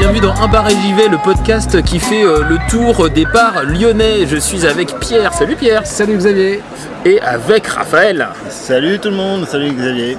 [0.00, 3.26] Bienvenue dans Un bar et j'y vais, le podcast qui fait euh, le tour des
[3.26, 4.26] bars lyonnais.
[4.26, 5.34] Je suis avec Pierre.
[5.34, 5.86] Salut Pierre.
[5.86, 6.62] Salut Xavier.
[7.04, 8.28] Et avec Raphaël.
[8.48, 10.16] Salut tout le monde, salut Xavier.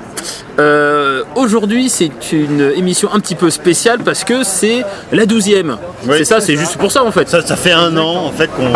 [0.59, 5.75] Euh, Aujourd'hui, c'est une émission un petit peu spéciale parce que c'est la douzième.
[6.05, 6.13] Oui.
[6.19, 7.27] c'est ça, c'est juste pour ça en fait.
[7.27, 8.71] Ça, ça fait un an en fait qu'on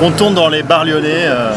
[0.00, 1.52] qu'on tourne dans les bars lyonnais euh,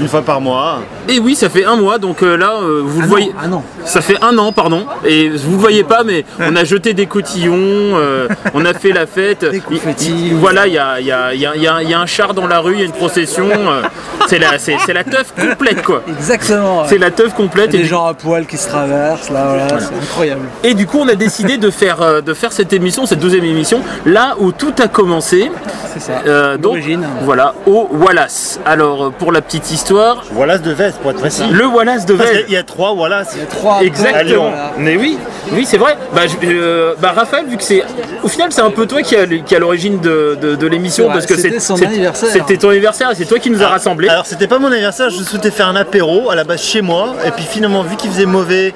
[0.00, 0.80] une fois par mois.
[1.08, 3.32] Et oui, ça fait un mois, donc euh, là, euh, vous Ah le non, voyez.
[3.42, 3.62] ah non.
[3.84, 4.84] Ça fait un an, pardon.
[5.06, 8.92] Et vous le voyez pas, mais on a jeté des cotillons, euh, on a fait
[8.92, 9.44] la fête.
[9.44, 10.10] Des confettis.
[10.10, 11.82] Il- il- Voilà, il y a, il y a- il y a- il y a-
[11.82, 13.48] il y a un char dans la rue, il y a une procession.
[13.50, 13.82] euh,
[14.28, 16.02] c'est la, c'est, c'est la teuf complète, quoi.
[16.08, 16.84] Exactement.
[16.86, 17.68] C'est la teuf complète.
[17.74, 20.42] Et des du, gens à poil qui se traversent, là, voilà, c'est incroyable.
[20.62, 23.44] et du coup, on a décidé de faire, euh, de faire cette émission, cette deuxième
[23.44, 25.50] émission, là où tout a commencé.
[25.94, 26.12] C'est ça.
[26.26, 27.06] Euh, donc, L'origine.
[27.22, 28.60] voilà, au Wallace.
[28.66, 31.42] Alors, pour la petite histoire, Wallace de Vest pour être précis.
[31.50, 32.44] le Wallace de Vez.
[32.44, 33.30] qu'il y a trois Wallace.
[33.34, 34.16] Il y a trois Exactement.
[34.18, 34.42] À Lyon.
[34.50, 34.72] Voilà.
[34.78, 35.18] Mais oui,
[35.52, 35.96] oui, c'est vrai.
[36.14, 37.82] Bah, je- euh, bah, Raphaël, vu que c'est,
[38.22, 41.08] au final, c'est un peu toi qui a, qui a l'origine de, de- de l'émission,
[41.08, 42.30] parce que c'était son anniversaire.
[42.32, 44.08] C'était ton anniversaire et c'est toi qui nous a rassemblés.
[44.08, 47.14] Alors c'était pas mon anniversaire, je souhaitais faire un apéro à la base chez moi.
[47.26, 48.74] Et puis finalement, vu qu'il faisait mauvais,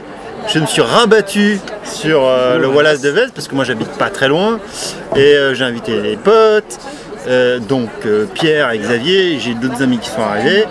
[0.53, 4.09] je me suis rabattu sur euh, le Wallace de Vest parce que moi j'habite pas
[4.11, 4.59] très loin.
[5.17, 6.79] Et euh, j'ai invité les potes.
[7.29, 10.65] Euh, donc euh, Pierre et Xavier, j'ai d'autres amis qui sont arrivés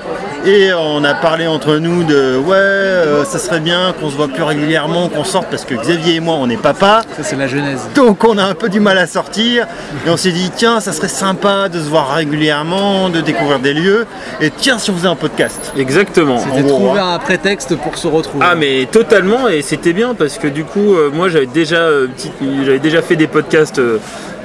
[0.45, 4.27] et on a parlé entre nous de ouais euh, ça serait bien qu'on se voit
[4.27, 7.47] plus régulièrement, qu'on sorte parce que Xavier et moi on est papa Ça, c'est la
[7.47, 7.81] genèse.
[7.95, 9.67] donc on a un peu du mal à sortir
[10.05, 13.73] et on s'est dit tiens ça serait sympa de se voir régulièrement, de découvrir des
[13.73, 14.05] lieux
[14.41, 15.71] et tiens si on faisait un podcast.
[15.77, 16.39] Exactement.
[16.39, 17.13] C'était trouver hein.
[17.13, 18.45] un prétexte pour se retrouver.
[18.49, 22.07] Ah mais totalement et c'était bien parce que du coup euh, moi j'avais déjà euh,
[22.07, 22.33] petite-
[22.65, 23.99] j'avais déjà fait des podcasts euh,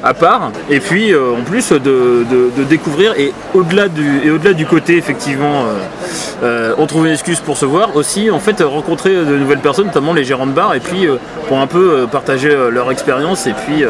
[0.07, 4.31] à part et puis euh, en plus de, de- de découvrir et au-delà du et
[4.31, 8.39] au-delà du côté effectivement euh, euh, on trouve une excuse pour se voir aussi en
[8.39, 11.17] fait rencontrer de nouvelles personnes notamment les gérants de bar et puis euh,
[11.49, 13.89] pour un peu euh, partager euh, leur expérience et puis euh,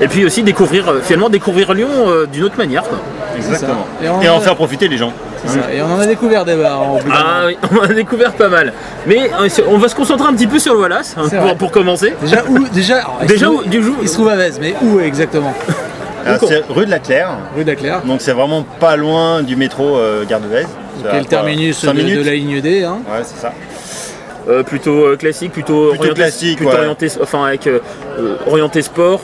[0.00, 2.98] et puis aussi découvrir finalement découvrir Lyon euh, d'une autre manière quoi.
[3.36, 3.86] Exactement.
[4.22, 5.12] Et en faire profiter les gens.
[5.44, 5.72] C'est ça.
[5.72, 8.48] Et on en a découvert des bars en d'un Ah oui, on a découvert pas
[8.48, 8.72] mal
[9.06, 11.28] mais euh, on va se concentrer un petit peu sur le Wallace hein,
[11.58, 13.26] pour, commencer Déjà où Déjà, alors, où-
[13.62, 15.54] trouve- du jour- Il se trouve à Vez, mais où exactement
[16.26, 18.02] Alors, c'est rue de la Claire, Rue d'Aclair.
[18.02, 20.66] donc c'est vraiment pas loin du métro euh, Gare de Vez.
[21.10, 22.84] Est le terminus de, de la ligne D.
[22.84, 22.98] Hein.
[23.10, 23.52] Ouais c'est ça.
[24.48, 26.78] Euh, plutôt euh, classique, plutôt, Plutôt orienté, classique, plutôt ouais.
[26.78, 27.78] orienté, enfin avec euh,
[28.18, 29.20] euh, orienté sport,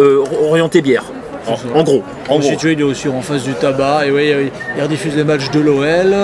[0.00, 1.04] euh, orienté bière.
[1.48, 2.02] En, en gros.
[2.28, 2.50] En gros.
[2.64, 4.06] Il est aussi en face du tabac.
[4.06, 6.14] Et oui, euh, il rediffuse les matchs de l'OL,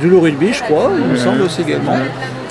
[0.00, 1.96] du rugby, je crois, il me semble aussi également.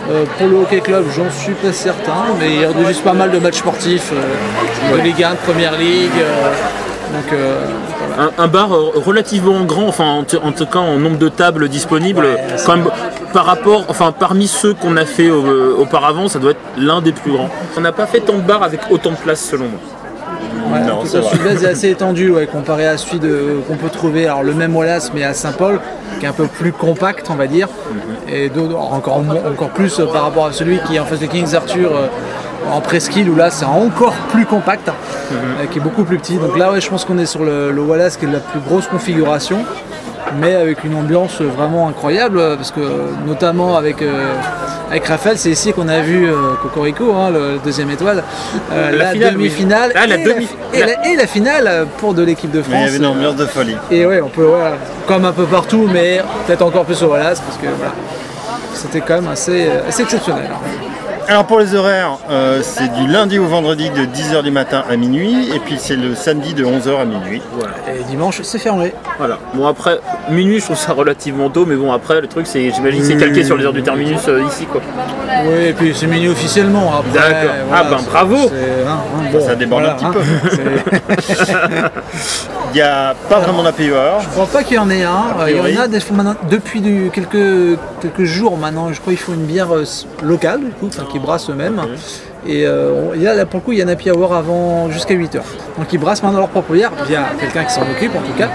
[0.10, 3.40] Euh, pour le hockey club, j'en suis pas certain, mais il rediffuse pas mal de
[3.40, 6.12] matchs sportifs, euh, de Ligue 1, de Première Ligue.
[6.22, 6.52] euh,
[7.14, 7.40] donc
[8.00, 8.32] voilà.
[8.38, 12.38] Un, un bar relativement grand, enfin en, tout cas en nombre de tables disponibles, Ouais,
[12.66, 12.88] quand même,
[13.34, 17.32] par rapport, enfin parmi ceux qu'on a fait auparavant, ça doit être l'un des plus
[17.32, 17.50] grands.
[17.78, 19.80] On n'a pas fait tant de bars avec autant de place selon moi.
[20.72, 21.38] Ouais, Non, en tout c'est cas, vrai.
[21.38, 24.76] Sud-Est est assez étendu ouais, comparé à celui de- qu'on peut trouver, alors le même
[24.76, 25.80] Wallace mais à Saint-Paul,
[26.20, 27.68] qui est un peu plus compact, on va dire,
[28.28, 28.34] Mhm.
[28.34, 31.56] et encore, encore plus euh, par rapport à celui qui est en face de Kings
[31.56, 32.08] Arthur euh,
[32.72, 34.94] en presqu'île, où là c'est encore plus compact, Mhm.
[35.62, 36.38] euh, qui est beaucoup plus petit.
[36.38, 38.40] Donc là, ouais, je pense qu'on est sur le, le Wallace qui est de la
[38.40, 39.60] plus grosse configuration.
[40.42, 42.82] Mais avec une ambiance vraiment incroyable, parce que
[43.26, 44.34] notamment avec, euh,
[44.90, 48.24] avec Raphaël, c'est ici qu'on a vu euh, Cocorico, hein, le, le deuxième étoile,
[48.72, 49.44] euh, La la, finale, oui.
[49.44, 52.74] demi-finale Ah, et, demi- et la- et la finale euh, pour de l'équipe de France.
[52.74, 53.76] Mais il y avait une ambiance de folie.
[53.92, 57.42] Et ouais, on peut, voilà, comme un peu partout, mais peut-être encore plus au Wallace,
[57.42, 57.94] parce que voilà,
[58.74, 60.50] c'était quand même assez, euh, assez exceptionnel.
[60.54, 60.87] hein.
[61.30, 64.96] Alors pour les horaires, euh, c'est du lundi au vendredi de 10h du matin à
[64.96, 67.42] minuit et puis c'est le samedi de 11h à minuit.
[67.52, 67.74] Voilà.
[68.00, 68.94] Et dimanche, c'est fermé.
[69.18, 69.38] Voilà.
[69.54, 73.02] Bon après, minuit je trouve ça relativement tôt, mais bon après le truc c'est, j'imagine
[73.02, 74.80] que c'est calqué sur les heures du terminus euh, ici quoi.
[75.46, 76.94] Oui, et puis c'est mini officiellement.
[76.98, 77.56] Après, D'accord.
[77.74, 78.36] Ah ben, bravo.
[78.48, 80.14] c'est- hein, hein, bon, Ça déborde un petit hein,
[81.20, 81.44] c'est-
[82.74, 84.20] Il n'y a pas vraiment d'API hour.
[84.22, 85.24] Je crois pas qu'il y en ait un.
[85.48, 88.92] Il y en a des fois maintenant, depuis du- quelques, quelques jours maintenant.
[88.94, 89.84] Je crois qu'ils font une bière euh,
[90.22, 91.82] locale, du coup, enfin, brassent eux-mêmes.
[92.48, 94.10] Et euh, on- il y a, là, pour le coup, il y a un happy
[94.12, 95.42] hour avant jusqu'à 8h.
[95.78, 98.50] Donc ils brassent maintenant leur propre bière, via quelqu'un qui s'en occupe en tout cas.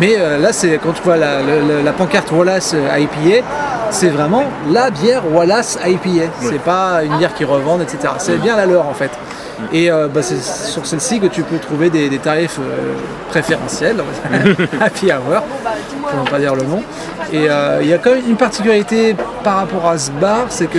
[0.00, 3.44] Mais euh, là, c'est quand tu vois la pancarte Wallace euh, IPA,
[3.90, 6.30] c'est vraiment la bière Wallace IPA.
[6.40, 7.98] C'est pas une bière qu'ils revendent, etc.
[8.18, 9.10] C'est bien la leur en fait.
[9.72, 12.94] Et euh, bah, c'est sur celle-ci que tu peux trouver des, des tarifs euh,
[13.30, 13.96] préférentiels,
[14.80, 15.42] happy hour,
[16.10, 16.82] pour ne pas dire le nom.
[17.32, 20.66] Et euh, il y a quand même une particularité par rapport à ce bar, c'est
[20.66, 20.78] que,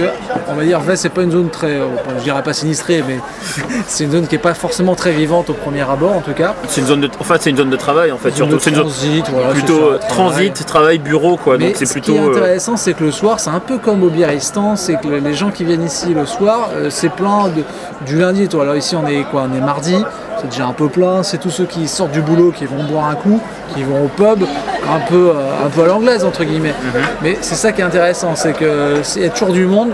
[0.49, 1.87] on va dire, Vest, c'est pas une zone très, euh,
[2.19, 3.19] je dirais pas sinistrée, mais
[3.87, 6.53] c'est une zone qui est pas forcément très vivante au premier abord en tout cas.
[6.67, 8.31] C'est une zone de, enfin, c'est une zone de travail en fait.
[8.31, 10.47] Surtout, de c'est une zone transit, voilà, c'est plutôt ça, travail.
[10.49, 11.57] transit, travail, bureau quoi.
[11.57, 12.13] Mais Donc c'est ce plutôt.
[12.13, 15.07] qui est intéressant, c'est que le soir, c'est un peu comme au Biarristan, c'est que
[15.07, 17.63] les gens qui viennent ici le soir, euh, c'est plein de-
[18.05, 18.47] du lundi.
[18.47, 18.64] Toi.
[18.65, 19.95] Alors ici, on est quoi On est mardi,
[20.41, 21.21] c'est déjà un peu plein.
[21.21, 23.39] C'est tous ceux qui sortent du boulot, qui vont boire un coup,
[23.75, 26.73] qui vont au pub, un peu, euh, un peu à l'anglaise entre guillemets.
[26.83, 27.01] Mhm.
[27.21, 29.89] Mais c'est ça qui est intéressant, c'est que c'est- il y a toujours du monde,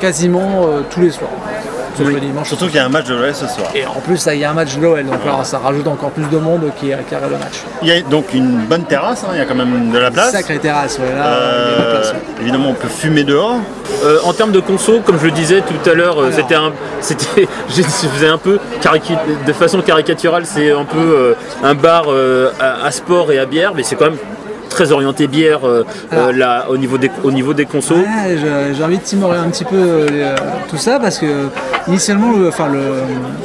[0.00, 1.28] quasiment euh, tous les soirs.
[2.00, 2.20] Oui.
[2.20, 2.48] dimanche.
[2.48, 3.68] Surtout qu'il y a un match de l'OL ce soir.
[3.74, 5.86] Et en plus, là, il y a un match de l'OL, donc alors, ça rajoute
[5.86, 7.62] encore plus de monde qui, regarde le match.
[7.82, 10.10] Il y a donc une bonne terrasse, hein, il y a quand même de la
[10.10, 10.32] place.
[10.32, 12.14] Sacrée terrasse, ouais, là, il y a de la Euh, place.
[12.40, 13.58] évidemment, on peut fumer dehors.
[14.04, 16.34] Euh, en termes de conso, comme je le disais tout à l'heure, euh, Alors.
[16.36, 18.58] c'était un, c'était, je faisais un peu
[19.46, 23.46] de façon caricaturale, c'est un peu euh, un bar euh, à, à sport et à
[23.46, 24.18] bière, mais c'est quand même
[24.74, 27.94] très orienté bière euh, euh, là, au niveau des, au niveau des consos.
[27.94, 28.36] Ouais,
[28.76, 30.34] j'ai envie de timorer un petit peu euh,
[30.68, 31.48] tout ça parce que
[31.86, 32.82] initialement, le, enfin, le,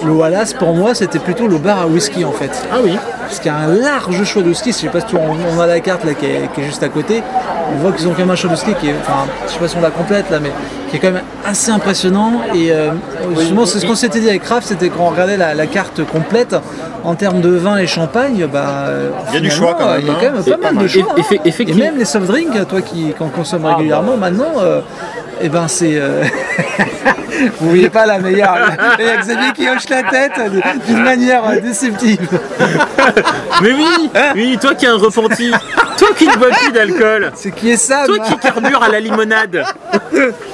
[0.08, 2.52] le Wallace pour moi c'était plutôt le bar à whisky en fait.
[2.74, 2.98] Ah oui.
[3.28, 4.72] Parce qu'il y a un large choix de whisky.
[4.72, 6.66] Je sais pas si tu, on, on a la carte là qui est, qui est
[6.66, 7.22] juste à côté.
[7.72, 9.68] On voit qu'ils ont quand même un choix de qui est, enfin, je sais pas
[9.68, 10.52] si on la complète là, mais
[10.90, 12.42] qui est quand même assez impressionnant.
[12.54, 12.90] Et euh,
[13.38, 16.56] justement, c'est ce qu'on s'était dit avec Kraft, c'était qu'on regardait la, la carte complète
[17.04, 18.48] en termes de vin et champagne.
[18.52, 18.86] Bah,
[19.30, 20.18] Il y a du choix quand même, Il y a hein.
[20.20, 21.16] quand même pas pas mal de choix.
[21.18, 21.64] Eff- hein.
[21.68, 24.82] Et même les soft drinks, toi qui en consommes Ah, régulièrement maintenant, euh,
[25.42, 25.94] eh ben c'est.
[25.96, 26.24] euh,
[27.62, 28.58] Vous voyez pas la meilleure.
[29.00, 30.34] Il y a Xavier qui hoche la tête
[30.88, 32.20] d'une manière déceptive.
[33.62, 35.50] Mais oui, oui, toi qui es un repenti,
[36.00, 39.00] toi qui ne bois plus d'alcool, C'est qui est ça toi qui carbure à la
[39.00, 39.64] limonade.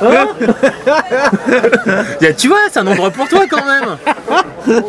[0.02, 0.28] Hein
[2.38, 3.98] tu vois, c'est un endroit pour toi quand même.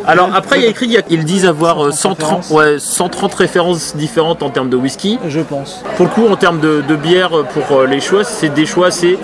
[0.05, 2.77] Alors après, il y a écrit, il y a- ils disent avoir euh, 130, ouais,
[2.79, 5.19] 130 références différentes en termes de whisky.
[5.27, 5.83] Je pense.
[5.97, 8.87] Pour le coup, en termes de, de bière, pour euh, les choix, c'est des choix
[8.87, 9.17] assez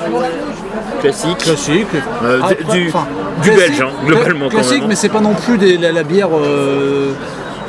[1.01, 1.37] classiques.
[1.39, 1.87] Classique.
[2.23, 3.07] Euh, Ah, du- enfin,
[3.41, 4.87] du classique- belge, hein, globalement, quand Classique, même, hein.
[4.89, 6.29] mais c'est pas non plus des- la, la bière.
[6.33, 7.11] euh,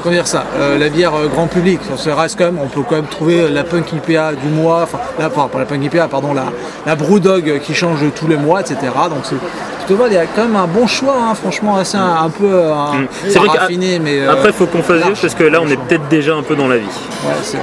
[0.04, 1.80] comment dire ça euh, La bière euh, grand public.
[1.96, 2.58] Ça reste quand même.
[2.62, 4.82] On peut quand même trouver la Punk IPA du mois.
[4.82, 6.52] Enfin, la, pas la Punk IPA, pardon, la,
[6.84, 8.76] la Brewdog qui change tous les mois, etc.
[9.08, 9.24] Donc
[9.88, 12.72] il y a quand même un bon choix, hein, franchement, assez un, un peu euh,
[12.74, 13.08] un- Mm.
[13.28, 14.20] C'est vrai qu'à- raffiné, mais.
[14.20, 15.20] euh, Après, il faut qu'on fasse large.
[15.20, 16.84] parce que là, on est peut-être déjà un peu dans la vie.
[16.84, 17.58] ouais, c'est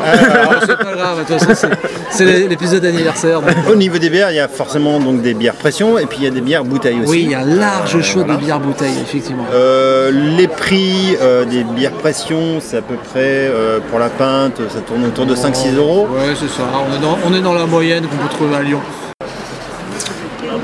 [0.78, 1.68] pas grave, de toute façon,
[2.10, 3.42] c'est- l'épisode d'anniversaire.
[3.42, 6.20] donc- Au niveau des bières, il y a forcément donc des bières pression et puis
[6.22, 7.10] il y a des bières bouteilles aussi.
[7.12, 9.46] Oui, il y a un large choix de bières bouteilles, effectivement.
[9.54, 13.20] Euh, les prix euh, des bières pression, c'est à peu près
[13.50, 16.08] euh, pour la pinte, ça tourne autour de 5-6 euros.
[16.12, 16.64] Ouais, c'est ça.
[16.90, 18.80] On est, dans, on est dans la moyenne qu'on peut trouver à Lyon.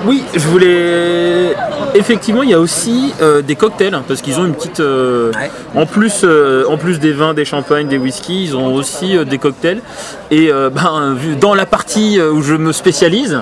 [0.08, 1.56] Oui, je voulais.
[1.96, 4.80] Effectivement, il y a aussi euh, des cocktails parce qu'ils ont une petite.
[4.80, 5.52] euh, Ouais.
[5.76, 9.38] En plus, euh, en plus des vins, des champagnes, des whiskies, ils ont aussi des
[9.38, 9.82] cocktails.
[10.32, 13.42] Et ben, dans la partie où je me spécialise,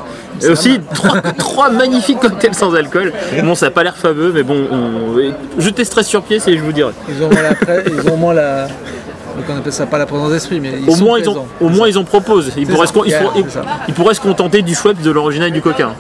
[0.50, 3.14] aussi trois, trois magnifiques cocktails sans alcool.
[3.44, 6.62] Bon, ça n'a pas l'air fameux, mais bon, on- je testerai sur pied et je
[6.64, 6.92] vous dirai.
[7.10, 9.86] Ils ont au moins la, pré- ils ont au moins la, donc on appelle ça
[9.86, 12.04] pas la présence d'esprit, mais ils Au sont moins, ils ont, au moins, ils en
[12.04, 12.52] proposent.
[12.58, 13.62] Ils pourraient, se, ils Yeah, pourraient- c'est ça.
[13.88, 15.92] ils pourraient se contenter du Schweppes, de l'original et du coquin.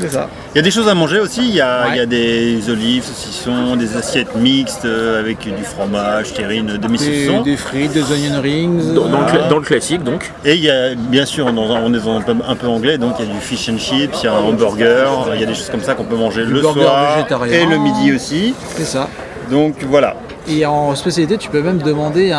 [0.00, 0.28] C'est ça.
[0.54, 1.90] Il y a des choses à manger aussi, il y a, Ouais.
[1.92, 6.78] il y a des olives, saucissons, des assiettes mixtes euh, avec du fromage, terrine, Des,
[6.78, 7.42] demi-saucisson.
[7.42, 8.94] des frites, des onion rings.
[8.94, 10.30] Dans, dans le, cla- dans le classique, donc.
[10.44, 12.66] Et il y a bien sûr, dans un- on est dans un peu, un peu
[12.66, 15.40] anglais, donc il y a du fish and chips, il y a un hamburger, il
[15.40, 17.52] y a des choses comme ça qu'on peut manger le soir végétarien.
[17.54, 18.54] et le midi aussi.
[18.76, 19.08] C'est ça.
[19.50, 20.14] Donc voilà.
[20.48, 22.36] Et en spécialité, tu peux même demander un.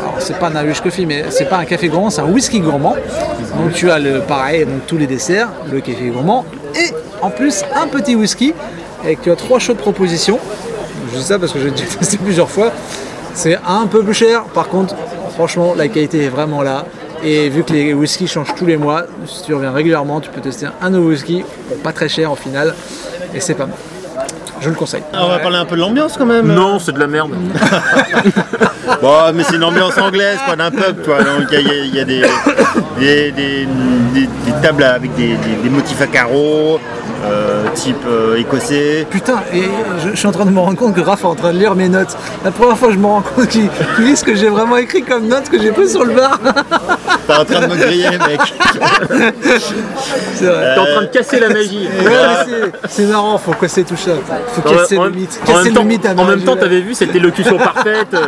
[0.00, 2.58] Alors, c'est pas un Irish coffee, mais c'est pas un café gourmand, c'est un whisky
[2.58, 2.96] gourmand.
[3.56, 7.62] Donc, tu as le pareil, donc tous les desserts, le café gourmand, et en plus,
[7.74, 8.54] un petit whisky.
[9.06, 10.38] Et tu as trois chaudes propositions.
[11.12, 12.70] Je dis ça parce que j'ai déjà testé plusieurs fois.
[13.34, 14.94] C'est un peu plus cher, par contre,
[15.34, 16.84] franchement, la qualité est vraiment là.
[17.24, 20.40] Et vu que les whiskies changent tous les mois, si tu reviens régulièrement, tu peux
[20.40, 22.74] tester un nouveau whisky, bon, pas très cher au final,
[23.34, 23.76] et c'est pas mal.
[24.60, 25.02] Je le conseille.
[25.12, 26.46] On va parler un peu de l'ambiance quand même.
[26.52, 27.32] Non, c'est de la merde.
[29.02, 31.18] Bon, mais c'est une ambiance anglaise, pas d'un pub, quoi.
[31.24, 32.22] Donc il y a, des,
[33.00, 33.66] des, des-
[34.14, 34.28] des-
[34.62, 35.36] tables avec des
[35.68, 36.78] motifs à carreaux,
[37.24, 39.06] euh, type euh, écossais.
[39.10, 39.62] Putain, et
[40.04, 41.58] je, je suis en train de me rendre compte que Raph est en train de
[41.58, 42.16] lire mes notes.
[42.44, 45.02] La première fois, je me rends compte qu'il qu'il lit ce que j'ai vraiment écrit
[45.02, 46.38] comme notes que j'ai pris sur le bar.
[47.26, 48.40] T'es en train de me griller, mec.
[50.34, 50.74] C'est vrai.
[50.74, 51.88] T'es en train de casser la magie.
[52.04, 52.10] Ouais,
[52.48, 54.12] mais c'est- marrant, faut casser tout ça.
[54.48, 55.38] Faut casser en, le mythe.
[55.42, 56.62] en Casser même le temps, mythe à en même Marie temps, Julia.
[56.64, 58.26] t'avais vu cette élocution parfaite, euh,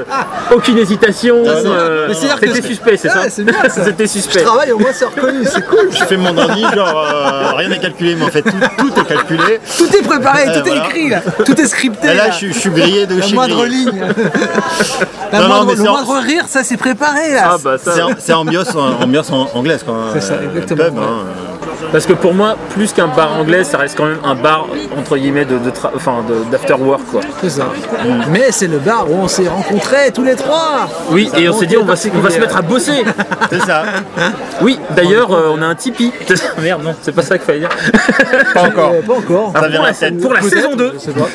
[0.54, 1.42] aucune hésitation.
[1.46, 3.22] euh, C'était suspect, c'est ça.
[3.28, 4.42] C'était Je suspect.
[4.42, 5.88] travaille, au moins c'est reconnu, c'est cool.
[5.90, 8.52] Je fais mon ordi, genre euh, rien à calculer, mais en fait tout,
[8.90, 9.60] tout est calculé.
[9.78, 10.74] Tout est préparé, tout voilà.
[10.84, 11.20] est écrit, là.
[11.44, 12.08] tout est scripté.
[12.08, 13.76] Et là, je, suis- je suis grillé de La chez moindre grillé.
[13.90, 14.04] ligne.
[15.32, 17.50] La Non, non, moindre- mais le moindre rire, ça c'est préparé là.
[17.52, 17.92] Ah bah ça.
[18.18, 19.94] C'est ambiance, ambiance en- anglaise quoi.
[20.14, 21.04] C'est ça, exactement, pub, ouais.
[21.04, 21.24] hein.
[21.92, 24.66] Parce que pour moi, plus qu'un bar anglais, ça reste quand même un bar
[24.98, 27.20] entre guillemets de, de tra- enfin d'after work quoi.
[27.40, 27.68] C'est ça.
[28.30, 30.88] Mais c'est le bar où on s'est rencontrés tous les trois.
[31.10, 33.04] Oui, Ça et on s'est dit on va, s- on va se mettre à bosser.
[33.50, 33.82] C'est ça.
[34.60, 36.12] Oui, d'ailleurs, euh, on a un Tipeee.
[36.62, 37.68] Merde, non, c'est pas ça qu'il fallait dire.
[38.54, 38.92] Pas encore.
[38.94, 39.52] Euh, pas encore.
[39.54, 40.20] Ça Ah, vient pour la tête.
[40.20, 40.92] pour la saison 2.
[40.94, 41.26] je sais pas.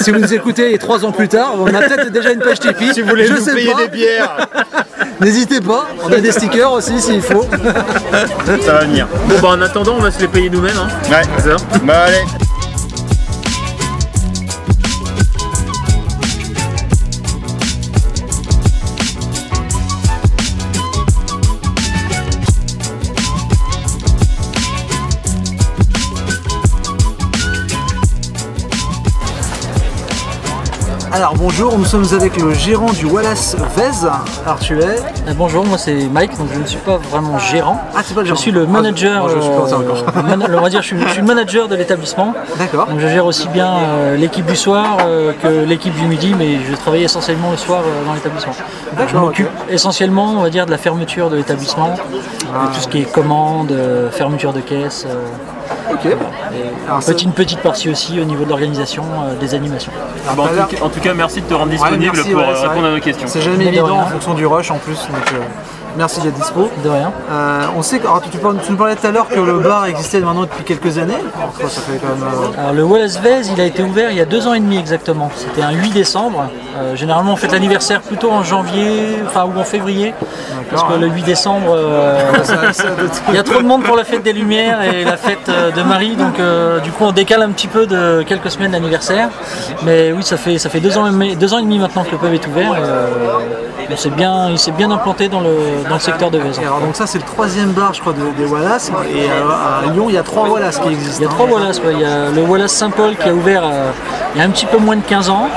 [0.00, 2.92] si vous nous écoutez trois ans plus tard, on a peut-être déjà une page Tipeee.
[2.94, 3.82] Si vous voulez je nous sais payer pas.
[3.82, 4.36] des bières,
[5.20, 5.86] N'hésitez pas.
[6.04, 7.46] On a des stickers aussi s'il faut.
[8.62, 9.06] ça va venir.
[9.28, 10.76] Bon bah en attendant, on va se les payer nous-mêmes.
[10.78, 10.88] Hein.
[11.10, 11.22] Ouais.
[11.42, 12.24] Ça Bah allez.
[31.14, 34.08] Alors bonjour, nous sommes avec le gérant du Wallace Vez.
[34.44, 34.84] Alors tu es.
[34.84, 37.80] Euh, Bonjour, moi c'est Mike, donc je ne suis pas vraiment gérant.
[37.94, 38.40] Ah, c'est pas le Je gérant.
[38.40, 39.28] suis le Ah, manager.
[39.28, 39.96] je suis pas ça encore.
[40.16, 42.34] euh, man- on va dire, je suis, je suis le manager de l'établissement.
[42.58, 42.86] D'accord.
[42.88, 46.58] Donc je gère aussi bien euh, l'équipe du soir euh, que l'équipe du midi, mais
[46.68, 48.54] je travaille essentiellement le soir dans l'établissement.
[49.08, 51.94] Je m'occupe essentiellement, on va dire, de la fermeture de l'établissement,
[52.52, 52.66] Ah.
[52.68, 53.72] de tout ce qui est commande,
[54.10, 55.06] fermeture de caisse.
[55.92, 56.06] Ok.
[56.06, 56.14] et
[56.88, 59.92] Alors, petite- une petite partie aussi au niveau de l'organisation euh, des animations.
[60.24, 62.30] Alors, Bon, en, tout, cas- en tout cas, merci de te rendre Ouais, disponible merci,
[62.30, 62.88] pour ouais, euh, répondre vrai.
[62.90, 63.26] à nos questions.
[63.28, 64.96] C'est jamais Mais de évident en fonction du rush en plus.
[65.08, 65.38] Donc, euh,
[65.96, 66.68] merci d'être dispo.
[66.82, 67.12] De rien.
[67.30, 69.38] Euh, on sait que alors, tu, tu parles- tu nous parlais tout à l'heure que
[69.40, 71.14] le bar existait maintenant depuis quelques années.
[71.36, 72.22] Alors, quoi, ça fait quand même.
[72.56, 74.60] euh, Alors le Wallace Vez, il a été ouvert il y a deux ans et
[74.60, 75.30] demi exactement.
[75.36, 76.46] C'était un 8 décembre.
[76.76, 80.12] Euh, généralement on fête l'anniversaire plutôt en janvier, enfin ou en février.
[80.70, 81.76] Parce que le 8 décembre,
[83.28, 85.82] il y a trop de monde pour la fête des Lumières et la fête de
[85.82, 86.16] Marie.
[86.16, 86.34] Donc
[86.82, 89.28] du coup on décale un petit peu de quelques semaines d'anniversaire.
[89.84, 92.02] Mais oui, ça fait, ça fait deux, ans, et demi- deux ans et demi maintenant
[92.04, 92.72] que le pub est ouvert.
[93.90, 95.56] Et, on s'est bien, il s'est bien implanté dans le,
[95.88, 98.46] dans le secteur de alors, donc ça c'est le troisième bar je crois de- des
[98.50, 98.90] Wallace.
[99.14, 101.18] Et euh, à Lyon il y a trois Wallace qui existent.
[101.20, 101.50] Il y a trois hein.
[101.52, 101.78] Wallace.
[101.78, 101.92] ouais.
[101.94, 103.90] Il y a le Wallace Saint-Paul qui a ouvert euh,
[104.34, 105.48] il y a un petit peu moins de 15 ans.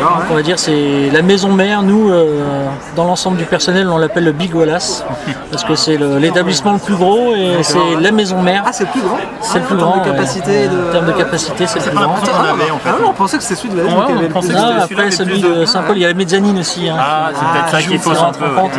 [0.00, 0.24] Donc, ouais.
[0.30, 1.82] on va dire c'est la maison mère.
[1.82, 5.04] Nous, euh, dans l'ensemble du personnel, on l'appelle le Big Wallace
[5.50, 8.64] parce que c'est l'établissement le plus gros et c'est la maison mère.
[8.66, 9.96] Ah c'est le plus grand C'est le Ah, plus en termes grand.
[10.04, 10.16] de ouais.
[10.16, 10.68] capacité.
[10.68, 12.00] de- En termes de capacité, c'est le plus grand.
[12.14, 12.88] l'impression qu'on avait en fait.
[12.90, 15.08] Ah ouais, on pensait que c'était celui de Ouais, on pensait que c'était Ah, qui
[15.08, 16.88] est celui de- de Saint-Paul, il y a la mezzanine aussi.
[16.88, 16.96] hein.
[16.98, 17.30] Ah,
[17.76, 18.44] un peu.
[18.44, 18.70] ouais.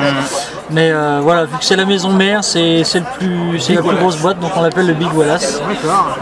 [0.69, 3.01] Mais euh, voilà, vu que c'est la maison mère, c'est la
[3.81, 5.61] plus grosse boîte, donc on l'appelle le Big Wallace.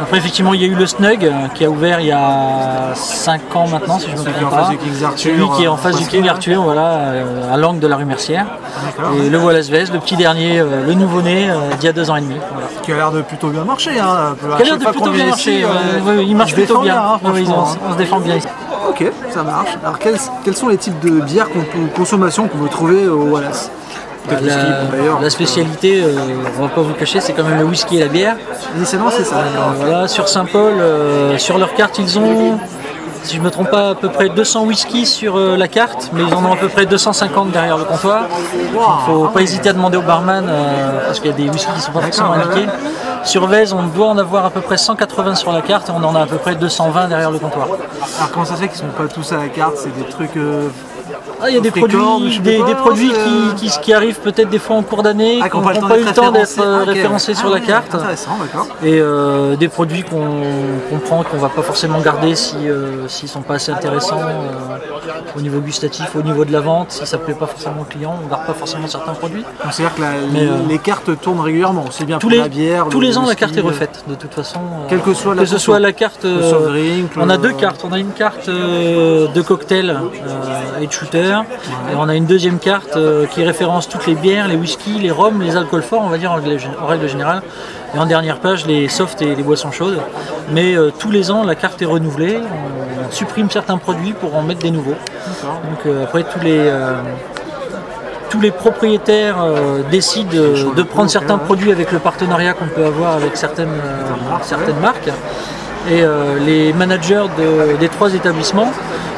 [0.01, 2.93] Après, effectivement, il y a eu le Snug euh, qui a ouvert il y a
[2.95, 4.69] 5 ans maintenant, si je me qui est trompe pas.
[5.15, 6.27] Celui qui est en face du King.
[6.27, 8.45] Arthur, voilà, euh, à l'angle de la rue Mercière.
[9.23, 11.49] Et le Wallace Vez, le petit dernier, le nouveau-né,
[11.79, 12.35] d'il y a deux ans et demi.
[12.51, 12.67] Voilà.
[12.81, 13.99] Qui a l'air de plutôt bien marcher.
[13.99, 14.35] Hein.
[14.57, 16.97] Qui a l'air de plutôt bien marcher, euh, il marche plutôt bien.
[16.97, 18.47] hein, ont- franchement, on se défend bien ici.
[18.91, 19.69] Ok, ça marche.
[19.81, 21.61] Alors quels, quels sont les types de bières peut,
[21.95, 23.71] consommation qu'on peut trouver au Wallace
[24.27, 26.13] Peut-être La, spécialité, euh,
[26.59, 28.35] on va pas vous cacher, c'est quand même le whisky et la bière.
[28.75, 29.37] Initialement c'est ça.
[29.37, 29.73] d'accord.
[29.79, 32.59] Voilà, sur Saint-Paul, euh, sur leur carte, ils ont,
[33.23, 36.23] si je me trompe pas, à peu près 200 whisky sur euh, la carte, mais
[36.23, 38.23] ils en ont à peu près 250 derrière le comptoir.
[38.53, 41.71] Il faut pas hésiter à demander au barman, euh, parce qu'il y a des whiskies
[41.75, 42.67] qui sont pas forcément indiqués.
[43.23, 46.03] Sur Vez, on doit en avoir à peu près 180 sur la carte et on
[46.03, 47.67] en a à peu près 220 derrière le comptoir.
[47.67, 49.75] Alors comment ça se fait qu'ils sont pas tous à la carte?
[49.77, 50.37] C'est des trucs.
[51.43, 53.11] Ah, il y a des produits, des, pas, des produits
[53.55, 56.03] qui, qui- qui arrivent peut-être des fois en cours d'année, Ah, qui n'ont pas eu
[56.03, 56.61] le temps d'être référencés.
[56.63, 57.95] Ah, référencés sur Ah la oui, carte.
[58.83, 63.41] Et euh, des produits qu'on prend, qu'on va pas forcément garder si, euh, s'ils sont
[63.41, 64.90] pas assez intéressants euh,
[65.37, 68.15] au niveau gustatif, au niveau de la vente, si ça plaît pas forcément au client,
[68.23, 69.41] on garde pas forcément certains produits.
[69.43, 72.37] Donc c'est-à-dire que la- Mais, euh, les cartes tournent régulièrement, aussi bien Tous pour les,
[72.39, 72.85] la bière.
[72.89, 74.59] tous le les ans, la carte est le- refaite, de toute façon.
[74.59, 76.25] euh, Quelle que soit la que ce soit la carte.
[76.25, 77.81] Euh, drink, on a deux cartes.
[77.83, 81.39] On a une carte euh, de cocktail euh, et de shooter,
[81.91, 85.11] et on a une deuxième carte euh, qui référence toutes les bières, les whiskies, les
[85.11, 87.41] rhums, les alcools forts, on va dire en règle générale.
[87.93, 89.99] Et en dernière page, les softs et les boissons chaudes.
[90.51, 92.39] Mais euh, tous les ans, la carte est renouvelée.
[92.39, 94.95] On supprime certains produits pour en mettre des nouveaux.
[95.43, 96.95] Donc euh, après, tous les euh,
[98.29, 99.43] tous les propriétaires
[99.91, 103.75] décident de prendre certains produits avec le partenariat qu'on peut avoir avec certaines,
[104.41, 105.09] certaines marques.
[105.89, 108.71] Et euh, les managers de- des trois établissements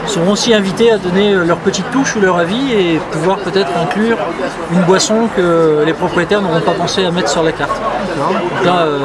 [0.08, 3.72] seront aussi invités à donner euh, leur petite touche ou leur avis et pouvoir peut-être
[3.82, 4.18] inclure
[4.72, 7.80] une boisson que les propriétaires n'auront pas pensé à mettre sur la carte.
[8.18, 9.00] Donc là, euh,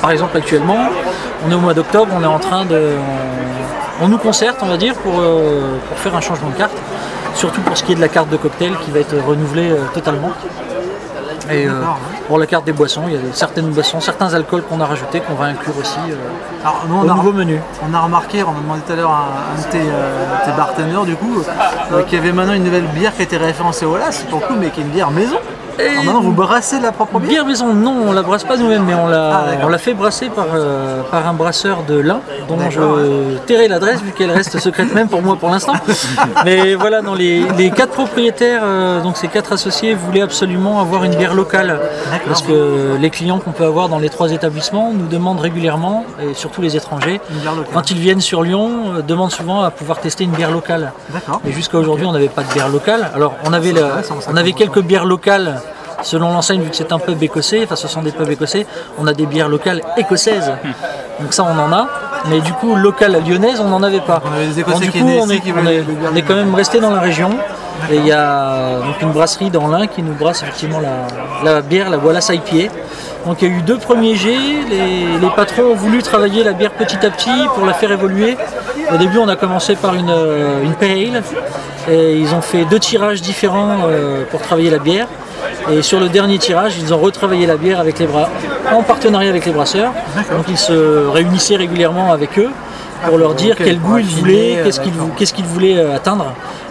[0.00, 0.78] par exemple, actuellement,
[1.46, 2.80] on est au mois d'octobre, on est en train de.
[4.02, 5.12] On, nous concerte, on va dire, pour,
[5.96, 6.76] faire un changement de carte,
[7.34, 10.30] surtout pour ce qui est de la carte de cocktail qui va être renouvelée totalement.
[11.52, 11.82] Et, euh,
[12.28, 15.20] pour la carte des boissons, il y a certaines boissons, certains alcools qu'on a rajoutés
[15.20, 16.14] qu'on va inclure aussi euh,
[16.62, 17.60] Alors, nous, on au a, nouveau menu.
[17.88, 20.52] on a remarqué, on a demandé tout à l'heure à un de tes, euh, tes
[20.52, 21.42] bartenders du coup,
[21.92, 24.46] euh, qu'il y avait maintenant une nouvelle bière qui était référencée au LAS, pour le
[24.46, 25.38] coup, mais qui est une bière maison.
[25.88, 28.84] Alors maintenant, vous brassez la propre bière Bière maison, non, on la brasse pas nous-mêmes,
[28.84, 32.20] mais on Ah, l'a, on l'a fait brasser par, euh, par un brasseur de lin,
[32.48, 35.74] dont je tairai l'adresse vu qu'elle reste secrète même pour moi pour l'instant.
[36.44, 41.04] mais voilà, dans les, les quatre propriétaires, euh, donc ces quatre associés, voulaient absolument avoir
[41.04, 41.80] une bière locale.
[42.26, 46.34] Parce que les clients qu'on peut avoir dans les trois établissements nous demandent régulièrement, et
[46.34, 47.20] surtout les étrangers,
[47.72, 50.92] quand ils viennent sur Lyon, euh, demandent souvent à pouvoir tester une bière locale.
[51.10, 51.40] D'accord.
[51.46, 53.10] Et jusqu'à aujourd'hui, on n'avait pas de bière locale.
[53.14, 55.60] Alors, on avait, la- on avait quelques bières locales.
[56.02, 58.66] Selon l'enseigne, vu que c'est un pub écossais, enfin ce sont des pubs écossais,
[58.98, 60.50] on a des bières locales écossaises.
[61.20, 61.86] Donc ça, on en a.
[62.28, 64.22] Mais du coup, locale lyonnaise, on n'en avait pas.
[64.24, 66.10] On avait des Écossais Donc, du coup, on est, qui on voulaient est- des bières
[66.12, 67.30] on est quand même resté dans la région.
[67.90, 71.60] Et il y a donc une brasserie dans l'Ain qui nous brasse effectivement la, la
[71.62, 72.70] bière, la Wallace IPA.
[73.26, 74.36] Donc il y a eu deux premiers jets,
[74.68, 78.36] les, les patrons ont voulu travailler la bière petit à petit pour la faire évoluer.
[78.92, 81.22] Au début on a commencé par une, euh, une pale ale
[81.90, 85.06] et ils ont fait deux tirages différents euh, pour travailler la bière.
[85.72, 88.28] Et sur le dernier tirage, ils ont retravaillé la bière avec les bras,
[88.72, 89.92] en partenariat avec les brasseurs.
[90.36, 92.50] Donc ils se réunissaient régulièrement avec eux
[93.06, 95.08] pour leur dire quel goût ils voulaient, euh, qu'est-ce qu'ils d'accord.
[95.16, 96.26] qu'est-ce qu'ils voulaient euh, atteindre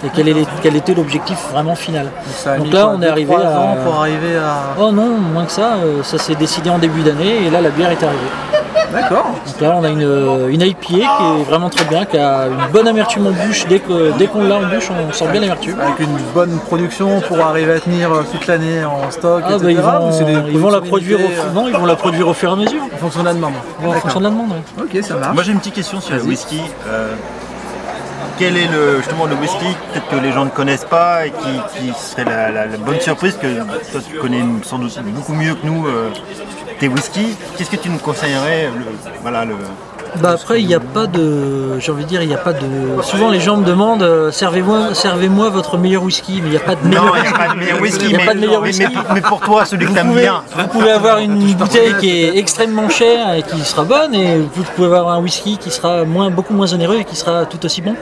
[0.05, 2.11] et quel, est- quel était l'objectif vraiment final.
[2.57, 4.75] Donc là, on est arrivé trois à- ans pour arriver à.
[4.79, 7.69] Oh non, moins que ça, euh, ça s'est décidé en début d'année et là la
[7.69, 8.19] bière est arrivée.
[8.93, 9.25] D'accord.
[9.45, 12.47] Donc là on a une, euh, une IPA qui est vraiment très bien, qui a
[12.47, 13.65] une bonne amertume en bouche.
[13.67, 15.79] Dès que dès qu'on l'a en bouche, on sent bien l'amertume.
[15.79, 19.63] Avec une bonne production pour arriver à tenir euh, toute l'année en stock, Ah, etc.
[19.63, 22.49] bah, ils, vont, ils vont la produire au, non, ils vont la produire au fur
[22.49, 23.53] et à mesure, euh, en fonction de la demande.
[23.85, 24.49] en fonction de la demande.
[24.51, 24.83] ouais.
[24.97, 25.33] Ok, ça marche.
[25.33, 26.61] Moi j'ai une petite question sur le whisky.
[26.88, 27.13] Euh,
[28.38, 31.77] quel est le, justement le whisky peut-être que les gens ne connaissent pas et qui,
[31.77, 33.47] qui serait la, la- la bonne surprise que
[33.91, 36.09] toi tu connais sans doute beaucoup mieux que nous euh,
[36.79, 37.36] tes whisky.
[37.57, 38.86] Qu'est-ce que tu nous conseillerais le,
[39.21, 39.55] voilà, le,
[40.17, 41.79] Bah après, il n'y a pas de.
[41.79, 42.59] J'ai envie de dire, il n'y a pas de.
[43.03, 46.59] Souvent, les gens me demandent euh, servez-moi servez votre meilleur whisky, mais il n'y a
[46.61, 47.05] pas de meilleur.
[47.05, 48.61] Non, il n'y a pas de meilleur whisky, Il y a mais, pas de meilleur
[48.61, 48.83] mais- whisky.
[48.93, 50.41] mais- mais pour toi, celui que Vous t'aimes pouvez, bien.
[50.57, 54.63] vous pouvez avoir une bouteille qui est extrêmement chère et qui sera bonne, et vous
[54.75, 57.81] pouvez avoir un whisky qui sera moins, beaucoup moins onéreux et qui sera tout aussi
[57.81, 57.95] bon.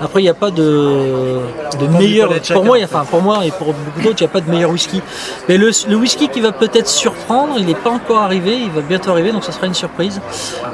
[0.00, 1.38] Après, il n'y a pas de,
[1.80, 2.30] de meilleur.
[2.52, 4.32] Pour moi, il y a- enfin, pour moi et pour beaucoup d'autres, il n'y a
[4.32, 5.00] pas de meilleur whisky.
[5.48, 8.80] Mais le, le whisky qui va peut-être surprendre, il n'est pas encore arrivé, il va
[8.80, 10.20] bientôt arriver, donc ça sera une surprise.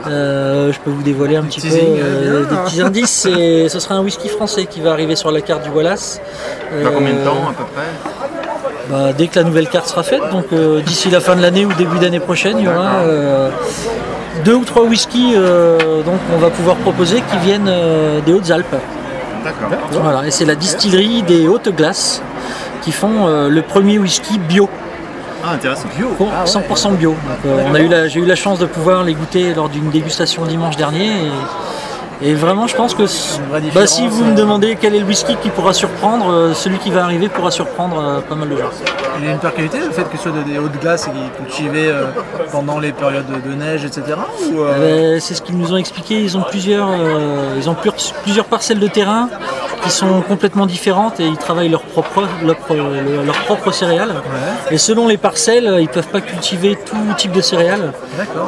[0.08, 2.48] Euh, je peux vous dévoiler un petit peu euh, bien.
[2.48, 3.26] des petits indices.
[3.26, 6.20] et ce sera un whisky français qui va arriver sur la carte du Wallace.
[6.84, 7.84] Dans combien de Euh, temps à peu près
[8.90, 11.66] bah, dès que la nouvelle carte sera faite, donc euh, d'ici la fin de l'année
[11.66, 13.50] ou début d'année prochaine, il y aura euh,
[14.46, 18.76] deux ou trois whiskies euh, donc on va pouvoir proposer qui viennent euh, des Hautes-Alpes.
[19.44, 19.68] D'accord.
[20.02, 22.22] Voilà, et c'est la distillerie des Hautes Glaces
[22.80, 24.70] qui font euh, le premier whisky bio,
[25.44, 25.88] Ah, intéressant.
[26.16, 27.11] con- 100% bio.
[27.11, 29.68] Donc, euh, on a eu la- j'ai eu la chance de pouvoir les goûter lors
[29.68, 31.11] d'une dégustation dimanche dernier.
[32.20, 33.05] Et, et vraiment, je pense que
[33.74, 36.79] bah, si vous me euh, demandez quel est le whisky qui pourra surprendre, euh, celui
[36.79, 38.70] qui va arriver pourra surprendre euh, pas mal de gens.
[39.20, 41.44] Il y a une particularité le fait que ce soit des hautes glaces et qu'ils
[41.46, 42.07] cultivaient euh,
[42.53, 44.03] pendant les périodes de, de neige, etc.
[44.53, 44.72] Ou, euh,
[45.16, 46.20] Euh, c'est ce qu'ils nous ont expliqué.
[46.20, 47.77] Ils ont plusieurs, euh, ils ont
[48.24, 49.29] plusieurs parcelles de terrain
[49.82, 52.56] qui sont complètement différentes et ils travaillent leur propre, leur,
[53.24, 54.14] leur- propre céréales.
[54.70, 57.92] Et selon les parcelles, ils peuvent pas cultiver tout type de céréales.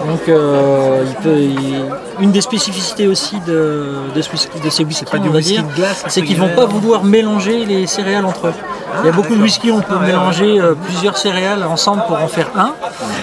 [0.06, 1.84] Donc, euh, il peut- il-
[2.20, 5.38] une des spécificités aussi de, de, ce whisky- de ces whiskies, pas du on va
[5.38, 8.52] whisky dire, de glace, c'est qu'ils vont guillemets, pas vouloir mélanger les céréales entre eux.
[9.02, 12.20] Il y a beaucoup de whisky, on peut Ah mélanger euh, plusieurs céréales ensemble pour
[12.20, 12.72] en faire un.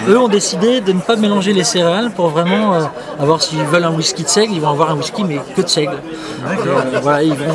[0.08, 2.80] Eux ont décidé de ne pas mélanger les céréales pour vraiment euh,
[3.20, 5.68] avoir, s'ils veulent un whisky de seigle, ils vont avoir un whisky mais que de
[5.68, 5.92] seigle.
[6.46, 7.54] Euh, voilà, ils vont,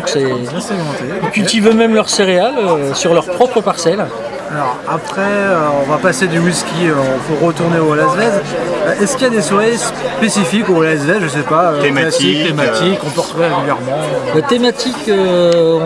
[0.00, 0.24] donc c'est.
[0.24, 1.04] Bien segmenté.
[1.22, 4.04] Ils cultivent eux-mêmes leurs céréales euh, sur leur propre parcelle.
[4.52, 8.40] Alors après, euh, on va passer du whisky, euh, on peut retourner au Las Vegas.
[8.86, 11.80] Euh, Est-ce qu'il y a des soirées spécifiques au Las Vegas Je sais pas, euh,
[11.80, 13.98] Thématiques, thématiques, on peut retrouver régulièrement.
[14.34, 15.78] La thématique, euh,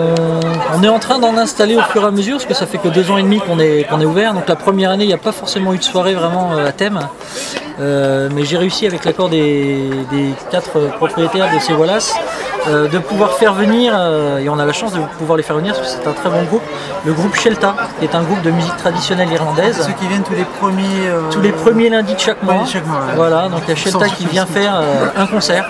[0.75, 2.65] on, on est en train d'en installer au fur et à mesure, parce que ça
[2.65, 4.33] fait que deux ans et demi qu'on est, qu'on est ouvert.
[4.33, 6.73] Donc la première année, il n'y a pas forcément eu de soirée vraiment euh, à
[6.73, 7.01] thème.
[7.81, 12.15] Euh, mais j'ai réussi avec l'accord des, des quatre euh, propriétaires de ces Wallace
[12.69, 15.57] euh, de pouvoir faire venir, euh, et on a la chance de pouvoir les faire
[15.57, 16.63] venir parce que c'est un très bon groupe,
[17.05, 19.81] le groupe Shelta, qui est un groupe de musique traditionnelle irlandaise.
[19.87, 21.07] Ceux qui viennent tous les premiers.
[21.09, 22.63] euh, Tous les premiers lundis de chaque mois.
[22.65, 23.15] de chaque mois, ouais.
[23.17, 24.81] Voilà, donc il y a Shelta qui vient faire
[25.17, 25.69] un concert.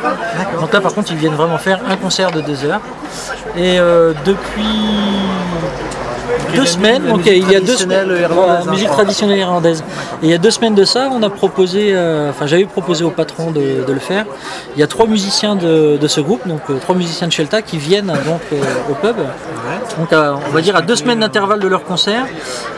[0.60, 2.80] Donc là, par contre, ils viennent vraiment faire un concert de deux heures.
[3.56, 3.78] Et
[4.24, 5.18] depuis
[6.54, 9.84] deux semaines, donc musique il y a deux traditionnelle semaines, voilà, hein, musique traditionnelle irlandaise.
[10.22, 13.04] Et il y a deux semaines de ça, on a proposé, euh, enfin j'avais proposé
[13.04, 14.24] au patron de, de le faire.
[14.76, 17.62] Il y a trois musiciens de, de ce groupe, donc euh, trois musiciens de Shelta
[17.62, 18.56] qui viennent donc euh,
[18.90, 19.16] au pub
[19.98, 22.24] Donc à- on va dire à deux semaines d'intervalle de leur concert.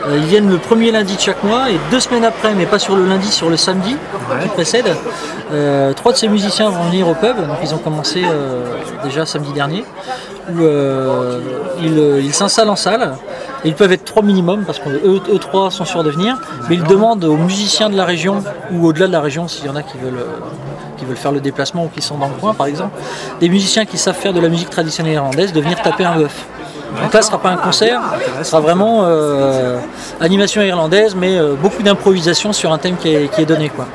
[0.09, 2.95] Ils viennent le premier lundi de chaque mois et deux semaines après, mais pas sur
[2.95, 3.95] le lundi, sur le samedi
[4.41, 4.85] qui précède,
[5.95, 7.35] trois de ces musiciens vont venir au pub.
[7.37, 8.23] Donc ils ont commencé
[9.03, 9.83] déjà samedi dernier,
[10.49, 11.39] où euh,
[11.81, 13.15] ils euh, ils s'installent en salle.
[13.67, 16.37] Ils peuvent être trois minimum parce qu'eux eux trois sont sûrs de venir,
[16.69, 19.69] mais ils demandent aux musiciens de la région ou au-delà de la région s'il y
[19.69, 20.39] en a qui veulent euh,
[20.97, 22.97] qui veulent faire le déplacement ou qui sont dans le coin par exemple,
[23.39, 26.45] des musiciens qui savent faire de la musique traditionnelle irlandaise de venir taper un bœuf.
[27.01, 28.01] Donc là, ce sera pas un concert,
[28.39, 29.77] ce sera vraiment euh,
[30.19, 33.69] animation irlandaise, mais euh, beaucoup d'improvisation sur un thème qui est, qui est donné.
[33.69, 33.85] Quoi.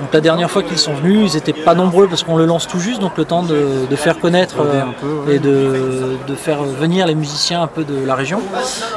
[0.00, 2.66] Donc la dernière fois qu'ils sont venus, ils n'étaient pas nombreux parce qu'on le lance
[2.66, 7.06] tout juste, donc le temps de, de faire connaître euh, et de, de faire venir
[7.06, 8.40] les musiciens un peu de la région.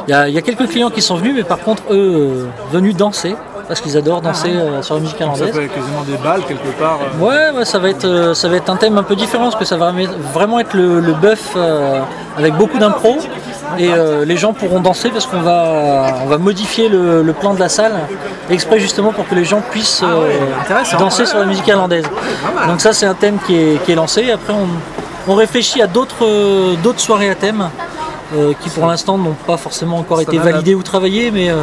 [0.08, 2.48] Il y a, il y a quelques clients qui sont venus, mais par contre, eux,
[2.72, 3.36] venus danser,
[3.68, 5.52] parce qu'ils adorent danser euh, sur la musique Ça irlandaise.
[5.52, 7.00] peut être quasiment des balles quelque part.
[7.02, 7.24] euh.
[7.26, 9.56] Ouais, ouais, ça va être euh, ça va être un thème un peu différent parce
[9.56, 9.92] que ça va
[10.34, 11.56] vraiment être le, le bœuf
[12.38, 13.18] avec beaucoup d'impro
[13.80, 13.90] et
[14.26, 17.70] les gens pourront danser parce qu'on va on va modifier le, le plan de la
[17.70, 17.94] salle
[18.50, 20.04] exprès justement pour que les gens puissent
[20.62, 20.98] intéressant.
[20.98, 22.06] danser sur la musique irlandaise.
[22.68, 24.32] Donc ça c'est un thème qui est, qui est lancé.
[24.32, 24.68] Après on,
[25.32, 27.70] on réfléchit à d'autres d'autres soirées à thème
[28.36, 31.50] euh, qui pour l'instant n'ont pas forcément encore été va la- validées ou travaillées mais
[31.50, 31.56] euh,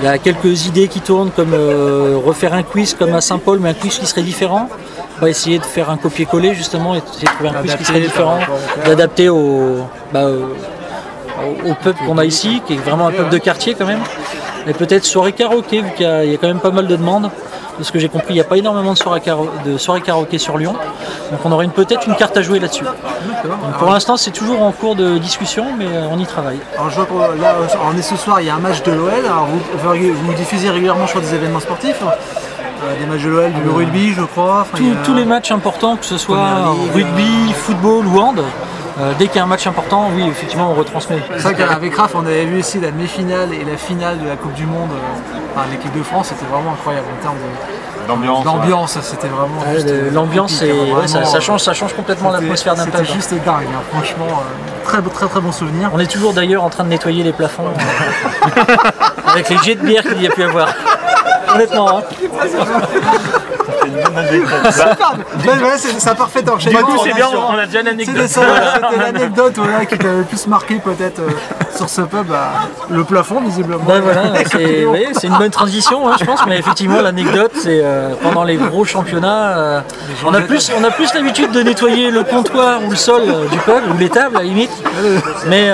[0.00, 3.58] il y a quelques idées qui tournent comme euh, refaire un quiz comme à Saint-Paul,
[3.60, 4.68] mais un quiz qui serait différent.
[5.18, 7.84] On va essayer de faire un copier-coller justement et essayer de trouver un quiz qui
[7.84, 8.38] serait différent,
[8.84, 9.78] d'adapter au,
[10.12, 13.86] bah, au, au peuple qu'on a ici, qui est vraiment un peuple de quartier quand
[13.86, 14.02] même.
[14.66, 17.30] Et peut-être soirée karaoké, vu qu'il y a quand même pas mal de demandes.
[17.78, 19.22] De ce que j'ai compris, il n'y a pas énormément de soirées,
[19.64, 20.74] de soirées karaoké sur Lyon.
[21.30, 22.82] Donc on aurait peut-être une carte à jouer là-dessus.
[22.84, 26.58] Donc pour l'instant, c'est toujours en cours de discussion, mais euh, on y travaille.
[26.76, 27.54] Alors je vois que là,
[27.92, 29.10] on est ce soir, il y a un match de l'OL.
[29.24, 29.60] Alors vous,
[30.24, 34.22] vous, diffusez régulièrement sur des événements sportifs Euh, Des matchs de l'OL, du rugby, je
[34.22, 34.60] crois.
[34.62, 36.46] Enfin, Tous- a- les matchs importants, que ce soit
[36.94, 38.40] rugby, football ou hand,
[39.00, 41.18] euh, dès qu'il y a un match important, oui, effectivement, on retransmet.
[41.36, 44.36] C'est vrai qu'avec Raph, on avait vu aussi la demi-finale et la finale de la
[44.36, 46.28] Coupe du Monde euh, l'équipe de France.
[46.30, 48.42] C'était vraiment incroyable en termes de- L'ambiance.
[48.42, 48.98] d'ambiance.
[49.02, 49.60] C'était vraiment.
[49.60, 50.66] Ouais, L'ambiance, hein,
[51.00, 52.94] ouais, ça, change, ça change complètement l'atmosphère d'un pub.
[52.96, 54.26] C'était juste dingue, hein, franchement.
[54.30, 55.90] euh, très, très très bon souvenir.
[55.92, 58.64] On est toujours d'ailleurs en train de nettoyer les plafonds euh,
[59.26, 60.68] avec les jets de bière qu'il y a pu avoir.
[61.54, 62.02] Honnêtement, hein.
[64.18, 66.78] Ouais, ouais, c'est c'est un parfait enchaînement.
[66.78, 68.26] Du coup, c'est bien, on a déjà l'anecdote.
[68.28, 71.30] c'était l'anecdote voilà, qui t'avait le plus marqué peut-être euh,
[71.78, 72.26] sur ce pub.
[72.26, 72.50] bah,
[72.90, 73.82] le plafond, visiblement.
[73.86, 78.44] Ben voilà, c'est une bonne transition, hein, je pense, mais effectivement, l'anecdote, c'est euh, pendant
[78.44, 79.80] les gros championnats, euh,
[80.26, 83.46] on a plus, on a plus l'habitude de nettoyer le comptoir ou le sol euh,
[83.48, 84.70] du pub, ou les tables à la limite,
[85.46, 85.66] mais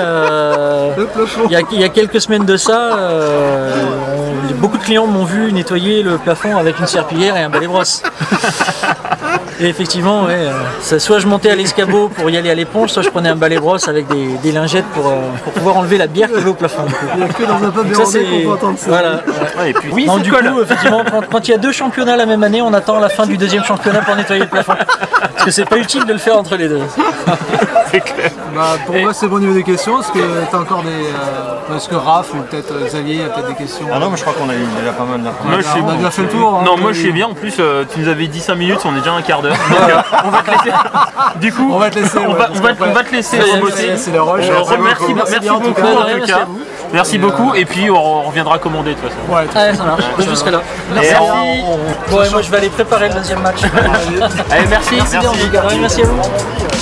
[1.47, 2.97] il y, a, il y a quelques semaines de ça,
[4.17, 7.67] on- beaucoup de clients m'ont vu nettoyer le plafond avec une serpillière et un balai
[7.67, 8.01] brosse.
[9.59, 12.89] Et effectivement, ouais, euh, ça- soit je montais à l'escabeau pour y aller à l'éponge,
[12.89, 15.94] soit je prenais un balai brosse avec des, des lingettes pour, euh, pour pouvoir enlever
[15.97, 16.85] la bière qui va au plafond.
[17.15, 18.87] Il n'y a que dans un pub Ça, c'est- irlandais qu'on peut entendre ça.
[18.87, 19.21] Voilà.
[19.59, 20.51] Ouais, et puis, oui, Non, du colle.
[20.51, 23.09] coup, effectivement, quand, quand il y a deux championnats la même année, on attend la
[23.09, 24.73] fin du deuxième championnat pour nettoyer le plafond.
[25.33, 26.81] Parce que c'est pas utile de le faire entre les deux.
[28.55, 29.99] Bah, pour moi, c'est bon niveau des questions.
[29.99, 30.89] Est-ce que tu as encore des.
[30.89, 34.17] euh, Est-ce que Raph ou peut-être euh, Xavier a peut-être des questions Ah non, mais
[34.17, 35.49] je crois qu'on a eu déjà pas mal d'informations.
[35.49, 36.55] Moi, je suis On a déjà fait le tour.
[36.59, 36.63] hein.
[36.65, 37.27] Non, moi je suis bien.
[37.27, 39.55] En plus, euh, tu nous avais dit 5 minutes, on est déjà un quart d'heure.
[39.55, 40.71] Euh, on va te laisser.
[41.37, 42.45] Du coup, On va te laisser, on, va,
[43.03, 43.37] te laisser
[43.97, 44.43] C'est- le rush.
[44.45, 45.13] Euh, Merci merci, beaucoup.
[45.13, 45.87] merci, Merci bien, en tout beaucoup cas.
[45.87, 46.33] en Ouais, tout merci.
[46.93, 47.53] Merci beaucoup.
[47.55, 49.33] Et puis on, reviendra commander de toute façon.
[49.33, 50.03] Ouais, ça marche.
[50.17, 50.61] Je serai là.
[50.93, 51.13] Merci.
[52.09, 53.61] Bon, et moi, je vais aller préparer le deuxième match.
[54.51, 54.95] Allez, merci.
[54.95, 55.31] Merci bien.
[55.31, 56.74] Ouais, merci à vous.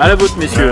[0.00, 0.70] À la vôtre, messieurs.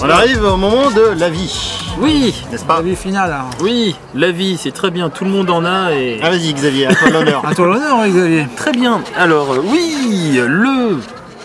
[0.00, 1.52] On arrive au moment de la vie,
[2.00, 3.32] Oui, n'est-ce La pas vie finale.
[3.32, 3.50] hein.
[3.60, 5.10] oui, la vie, c'est très bien.
[5.10, 6.20] Tout le monde en a et.
[6.22, 7.42] Ah vas-y Xavier, à toi l'honneur.
[7.46, 8.46] À toi l'honneur, oui, Xavier.
[8.56, 9.00] Très bien.
[9.16, 10.98] Alors, euh, oui, le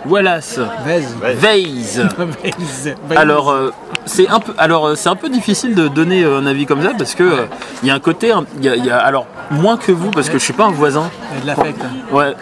[0.05, 1.01] Wallace Vez.
[1.21, 1.33] Ouais.
[1.33, 2.95] Vase.
[3.15, 3.71] Alors euh,
[4.05, 6.83] c'est un peu, alors euh, c'est un peu difficile de donner euh, un avis comme
[6.83, 7.45] ça parce que euh,
[7.81, 9.91] il y a un côté, hein, il y a- il y a- alors moins que
[9.91, 11.09] vous parce que je suis pas un voisin.
[11.31, 11.81] Il y a de l'affect.
[12.11, 12.33] Ouais,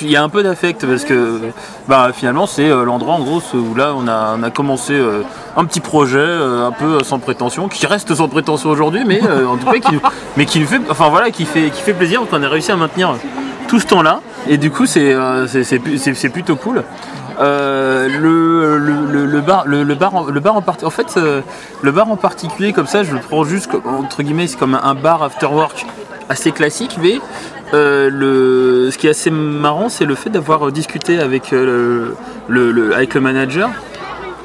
[0.00, 1.40] il y a un peu d'affect parce que
[1.88, 5.22] bah, finalement c'est euh, l'endroit en gros où là on a, commencé euh,
[5.56, 9.56] un petit projet euh, un peu sans prétention, qui reste sans prétention aujourd'hui, mais en
[9.56, 9.98] tout cas qui,
[10.36, 12.20] mais qui fait, enfin voilà, qui fait, qui fait plaisir.
[12.20, 13.14] Donc on a réussi à maintenir
[13.68, 15.16] tout ce temps-là et du coup c'est
[15.46, 16.82] c'est- plutôt cool.
[17.40, 21.18] Le, bar en, en fait
[21.82, 24.94] le bar en particulier comme ça je le prends juste entre guillemets c'est comme un
[24.94, 25.84] bar after work
[26.28, 27.20] assez classique mais
[27.72, 32.10] euh, ce qui est assez marrant, c'est le fait d'avoir discuté avec, euh,
[32.48, 33.70] le, avec manager.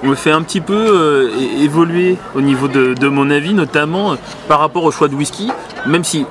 [0.01, 1.29] On me fait un petit peu euh,
[1.61, 4.15] évoluer au niveau de, mon avis, notamment euh,
[4.47, 5.49] par rapport au choix de whisky,
[5.85, 6.25] même si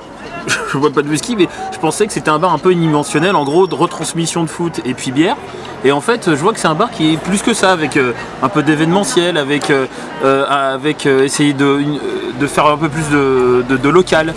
[0.71, 3.35] je vois pas de whisky, mais je pensais que c'était un bar un peu unidimensionnel,
[3.35, 5.35] en gros de retransmission de foot et puis bière.
[5.85, 7.95] Et en fait, je vois que c'est un bar qui est plus que ça, avec
[7.95, 8.11] euh,
[8.43, 9.85] un peu d'événementiel, avec, euh,
[10.25, 11.99] euh, avec euh, essayer de, une-
[12.39, 14.33] de faire un peu plus de, de- de local,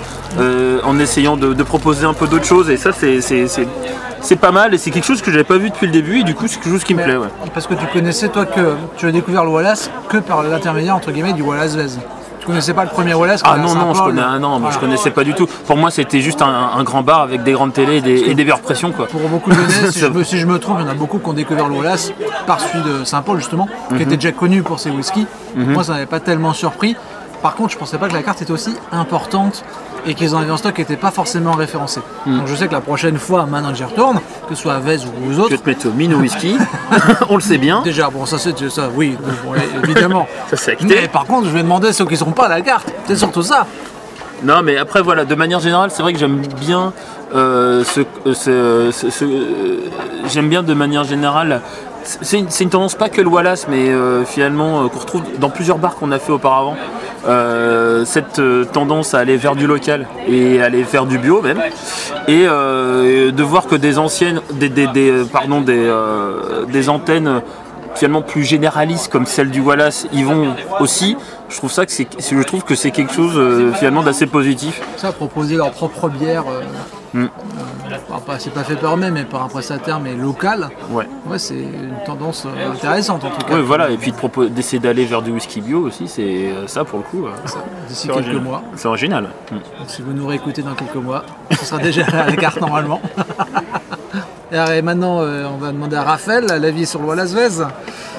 [0.84, 2.70] en essayant de, de proposer un peu d'autres choses.
[2.70, 3.68] Et ça, c'est- c'est c'est-
[4.20, 6.22] c'est pas mal, et c'est quelque chose que j'avais pas vu depuis le début, et
[6.22, 7.16] du coup, c'est quelque chose qui me plaît.
[7.16, 7.26] Ouais.
[7.52, 11.10] Parce que tu connaissais, toi, que tu as découvert le Wallace que par l'intermédiaire, entre
[11.10, 11.98] guillemets, du Wallace Vez.
[12.42, 14.62] Tu connaissais pas le premier Wallace Ah non, non, je connais, ah non, moi je
[14.62, 14.78] Voilà.
[14.80, 15.46] connaissais pas du tout.
[15.46, 18.34] Pour moi, c'était juste un, un grand bar avec des grandes télés et des, et
[18.34, 19.06] des bières pression, quoi.
[19.06, 20.94] Pour beaucoup de jeunesse, si, je me, si je me trompe, il y en a
[20.94, 22.12] beaucoup qui ont découvert le Wallace
[22.48, 23.96] par celui de Saint-Paul justement, Mhm.
[23.96, 25.28] qui était déjà connu pour ses whiskies.
[25.54, 26.96] Moi, ça m'avait pas tellement surpris.
[27.42, 29.64] Par contre, je pensais pas que la carte était aussi importante
[30.06, 32.00] et qu'ils en avaient en stock qui n'étaient pas forcément référencés.
[32.26, 32.38] Mhm.
[32.38, 34.78] Donc je sais que la prochaine fois, maintenant que j'y retourne, que ce soit à
[34.78, 36.56] Vez ou aux Je autres, vais te mettre au Mino Whisky,
[37.28, 40.26] on le sait bien, déjà, bon, ça c'est ça, oui, bon, évidemment.
[40.50, 40.80] ça c'est.
[40.82, 42.92] Mais par contre, je vais demander ceux qui seront pas à la carte.
[43.06, 43.66] C'est surtout ça.
[44.44, 46.92] Non, mais après, voilà, de manière générale, c'est vrai que j'aime bien
[47.34, 48.00] euh, ce.
[48.26, 49.78] euh, ce-
[50.28, 51.60] j'aime bien de manière générale.
[52.04, 55.78] C'est une, tendance pas que le Wallace, mais euh, finalement euh, qu'on retrouve dans plusieurs
[55.78, 56.76] bars qu'on a fait auparavant.
[57.28, 58.40] Euh, cette
[58.72, 61.60] tendance à aller vers du local et aller vers du bio même,
[62.26, 64.70] et de voir que des anciennes, des,
[65.32, 67.42] pardon, des, antennes
[67.94, 71.16] finalement plus généralistes comme celle du Wallace y vont aussi.
[71.48, 73.40] Je trouve ça que c'est, je trouve que c'est quelque chose
[73.74, 74.80] finalement d'assez positif.
[74.96, 76.44] Ça, proposer leur propre bière,
[77.14, 77.24] Mm.
[77.24, 77.96] euh,
[78.26, 81.06] pas- c'est pas fait par eux-mêmes, mais par un prestataire, mais local, Ouais.
[81.26, 83.54] ouais, c'est une tendance euh, intéressante en tout cas.
[83.54, 84.12] Ouais, voilà, et puis
[84.50, 87.26] d'essayer d'aller vers du whisky bio aussi, c'est euh, ça pour le coup.
[87.26, 87.30] euh,
[87.88, 88.42] D'ici c'est quelques original.
[88.42, 88.62] mois.
[88.76, 89.24] C'est original.
[89.50, 89.54] Mm.
[89.54, 93.00] Donc, si vous nous réécoutez dans quelques mois, ce sera déjà à la carte normalement.
[94.52, 97.64] Et maintenant, euh, on va demander à Raphaël l'avis sur le Wallace Vez,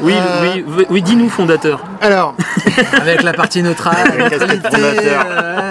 [0.01, 1.83] Oui, Euh, oui, oui, oui, dis-nous fondateur.
[2.01, 2.33] Alors,
[2.99, 5.25] avec la partie neutrale, fondateur.
[5.29, 5.62] euh,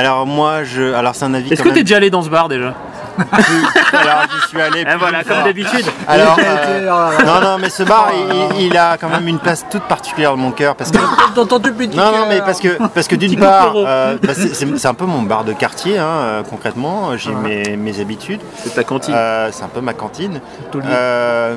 [0.00, 1.52] alors moi, je, alors c'est un avis.
[1.52, 2.74] Est-ce que t'es même déjà allé dans ce bar déjà
[3.18, 4.84] Alors j'y suis allé.
[4.84, 5.84] Plus voilà, comme d'habitude.
[6.08, 6.88] Alors, euh,
[7.20, 8.08] oh non, non, mais ce bar,
[8.56, 10.96] il, il a quand même une place toute particulière dans mon cœur parce que.
[10.96, 15.04] Petit Non, non, mais parce que, parce que d'une part, euh, bah, c'est- un peu
[15.04, 17.16] mon bar de quartier, hein, euh, concrètement.
[17.16, 18.40] J'ai mes, mes habitudes.
[18.56, 19.14] C'est ta cantine.
[19.16, 20.40] Euh, c'est un peu ma cantine.
[20.74, 21.56] Euh,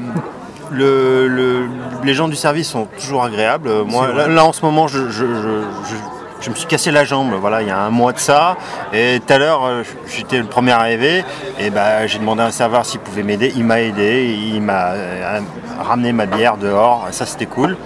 [0.72, 1.68] le, le-
[2.04, 3.70] les gens du service sont toujours agréables.
[3.70, 6.92] Euh, Moi, là, là, en ce moment, je, je- je- je- je me suis cassé
[6.92, 7.34] la jambe.
[7.40, 8.58] Voilà, il y a un mois de ça.
[8.94, 11.24] Et tout à l'heure, euh, j'étais le premier arrivé.
[11.60, 13.52] Et bah, j'ai demandé à un serveur s'il pouvait m'aider.
[13.56, 14.38] Il m'a aidé.
[14.54, 15.40] Il m'a euh,
[15.82, 17.08] ramené ma bière dehors.
[17.12, 17.78] Ça, c'était cool.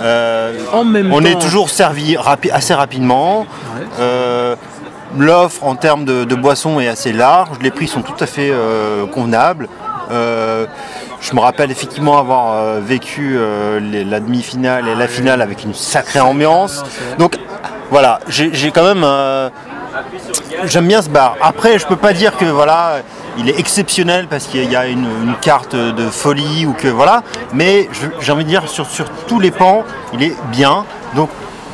[0.00, 3.40] Euh, en même on temps, est toujours servi rapi- assez rapidement.
[3.40, 3.46] Ouais.
[4.00, 4.56] Euh,
[5.18, 7.58] L'offre en termes de, de boissons est assez large.
[7.60, 9.68] Les prix sont tout à fait euh, convenables.
[11.20, 15.64] Je me rappelle effectivement avoir euh, vécu euh, les- la demi-finale et la finale avec
[15.64, 16.82] une sacrée ambiance.
[17.18, 17.36] Donc
[17.90, 19.02] voilà, j'ai quand même.
[19.04, 19.50] euh,
[20.64, 21.36] J'aime bien ce bar.
[21.42, 22.98] Après, je peux pas dire que voilà,
[23.38, 27.22] il est exceptionnel parce qu'il y a une, une carte de folie ou que voilà.
[27.52, 27.88] Mais
[28.20, 30.84] j'ai envie de dire sur, sur tous les pans, il est bien.
[31.16, 31.28] Donc,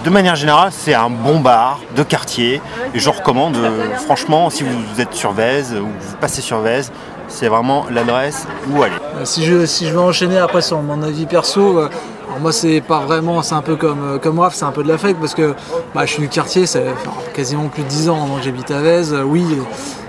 [0.05, 2.63] de manière générale, c'est un bon bar de quartier.
[2.95, 6.83] Et je recommande, euh, franchement, si vous êtes sur Vez ou vous passez sur Vez,
[7.29, 8.95] c'est vraiment l'adresse où aller.
[9.17, 11.89] Euh, Si je, si veux enchaîner après sur mon avis perso, euh,
[12.29, 14.89] alors moi c'est pas vraiment, c'est un peu comme, euh, comme c'est un peu de
[14.89, 15.55] la fête parce que
[15.95, 18.81] bah, je suis du quartier, ça fait quasiment plus de 10 ans donc j'habite à
[18.81, 19.13] Vez.
[19.13, 19.45] Euh, oui,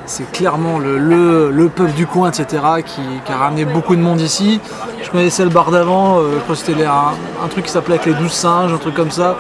[0.06, 3.02] c'est clairement le, le, le pub du coin, etc., qui,
[3.32, 4.62] a ramené beaucoup de monde ici.
[5.04, 8.14] Je connaissais le bar d'avant, je crois que c'était un, truc qui s'appelait avec les
[8.14, 9.36] 12 singes, un truc comme ça,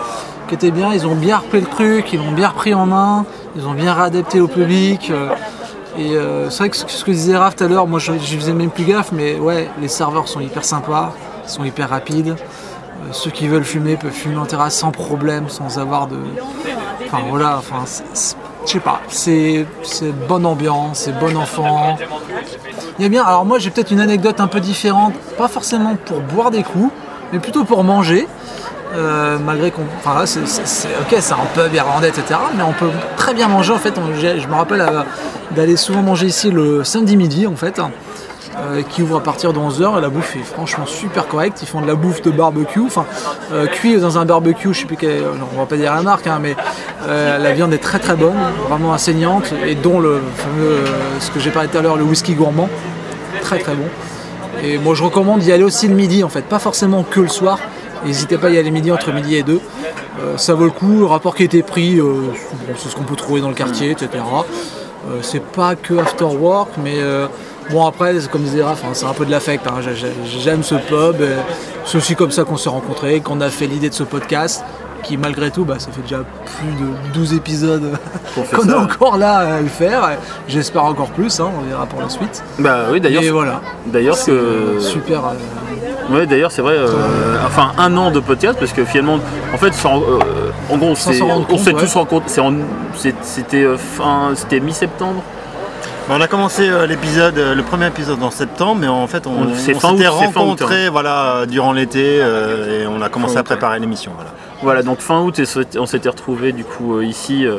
[0.49, 0.91] qui était bien.
[0.93, 3.93] Ils ont bien repris le truc, ils l'ont bien repris en main, ils ont bien
[3.93, 5.09] réadapté au public.
[5.97, 8.37] Et euh, c'est vrai que ce que disait Raph tout à l'heure, moi je, je
[8.37, 12.35] faisais même plus gaffe, mais ouais, les serveurs sont hyper sympas, ils sont hyper rapides.
[12.37, 16.17] Euh, ceux qui veulent fumer peuvent fumer en terrasse sans problème, sans avoir de.
[17.05, 17.83] Enfin voilà, enfin,
[18.65, 21.97] je sais pas, c'est c'est bonne ambiance, c'est bon enfant.
[22.99, 25.95] Il y a bien, alors moi j'ai peut-être une anecdote un peu différente, pas forcément
[25.95, 26.91] pour boire des coups,
[27.31, 28.27] mais plutôt pour manger.
[28.97, 29.83] Euh, malgré qu'on.
[29.99, 32.39] Enfin là, c'est, ok, c'est un pub irlandais, etc.
[32.55, 33.93] Mais on peut très bien manger en fait.
[34.15, 35.03] Je me rappelle euh,
[35.51, 39.59] d'aller souvent manger ici le samedi midi en fait, euh, qui ouvre à partir de
[39.59, 39.99] 11h.
[39.99, 41.59] Et la bouffe est franchement super correcte.
[41.61, 43.05] Ils font de la bouffe de barbecue, enfin
[43.71, 45.21] cuit dans un barbecue, je sais plus quel.
[45.21, 46.55] non, on va pas dire la marque, hein, mais
[47.07, 50.79] la viande est très très bonne, vraiment assaignante, et dont le fameux,
[51.19, 52.67] ce que j'ai parlé tout à l'heure, le whisky gourmand,
[53.41, 53.85] très très bon.
[54.63, 57.27] Et moi je recommande d'y aller aussi le midi en fait, pas forcément que le
[57.27, 57.59] soir.
[58.05, 59.59] N'hésitez pas à y aller le midi entre midi et deux.
[60.19, 62.13] Euh, ça vaut le coup, le rapport qui a été pris, euh,
[62.77, 64.09] c'est ce qu'on peut trouver dans le quartier, etc.
[64.13, 66.95] Euh, c'est pas que After Work, mais
[67.69, 69.65] bon après, comme disait Raph, hein, c'est un peu de l'affect.
[69.67, 69.75] hein.
[69.81, 71.21] J'ai- j'ai- J'aime ce pub.
[71.85, 74.63] C'est aussi comme ça qu'on s'est rencontrés, qu'on a fait l'idée de ce podcast,
[75.03, 77.91] qui malgré tout, bah, ça fait déjà plus de 12 épisodes
[78.55, 80.17] Qu'on est encore là à le faire.
[80.47, 82.43] J'espère encore plus, hein, on verra pour la suite.
[82.59, 85.21] Bah oui, d'ailleurs, Et voilà, d'ailleurs c'est que super.
[86.09, 86.75] Ouais, d'ailleurs, c'est vrai.
[86.77, 86.87] euh,
[87.45, 89.19] enfin, un an de podcast parce que finalement,
[89.53, 90.19] en fait, sans, euh,
[90.69, 91.81] en gros, on Sans s'est, s'en rendre on compte, s'est ouais.
[91.81, 92.29] tous rencontrés.
[92.29, 92.53] c'est en-
[92.95, 95.21] c'est- C'était euh, fin, c'était mi-septembre.
[96.07, 99.27] Bah, On a commencé euh, l'épisode, euh, le premier épisode en septembre, mais en fait
[99.27, 102.19] on, On- c'est on fin août, s'était c'est fin août, rencontrés voilà, euh, durant l'été
[102.21, 104.13] euh, et on a commencé à préparer l'émission.
[104.15, 104.31] Voilà.
[104.63, 107.57] Voilà, donc fin août, et on s'était retrouvés du coup euh, ici euh,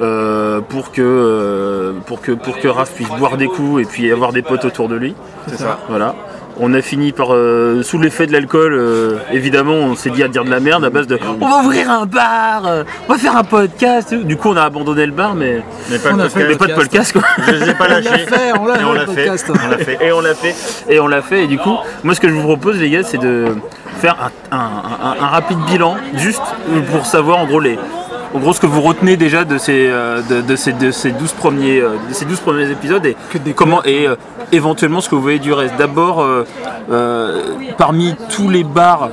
[0.00, 4.10] euh, pour que euh, pour que pour que Raph puisse boire des coups et puis
[4.10, 5.14] avoir des potes autour de lui.
[5.48, 5.78] C'est ça.
[5.90, 6.14] Voilà.
[6.60, 10.28] On a fini par, euh, sous l'effet de l'alcool, euh, évidemment, on s'est dit à
[10.28, 13.18] dire de la merde à base de on va ouvrir un bar, euh, on va
[13.18, 14.14] faire un podcast.
[14.14, 16.54] Du coup, on a abandonné le bar, mais, Mais pas On le a fait mais
[16.54, 16.58] podcast.
[16.58, 17.22] pas de podcast quoi.
[17.48, 18.08] Je les ai pas lâchés.
[18.60, 19.06] on l'a fait, on l'a fait.
[19.06, 19.46] podcast.
[19.50, 19.98] On l'a fait.
[20.00, 20.54] Et on l'a fait.
[20.88, 21.42] Et on l'a fait.
[21.44, 23.46] Et du coup, moi, ce que je vous propose, les gars, c'est de
[24.00, 24.16] faire
[24.52, 26.42] un, un- un- un rapide bilan, juste
[26.92, 27.78] pour savoir en gros les.
[28.34, 31.12] En gros, ce que vous retenez déjà de ces, euh, de, de ces, de ces
[31.12, 33.16] 12 premiers, euh, de ces 12 premiers épisodes et
[33.54, 34.16] comment et euh,
[34.50, 35.76] éventuellement ce que vous voyez du reste.
[35.78, 36.44] D'abord, euh,
[36.90, 37.42] euh,
[37.78, 39.10] parmi tous les bars,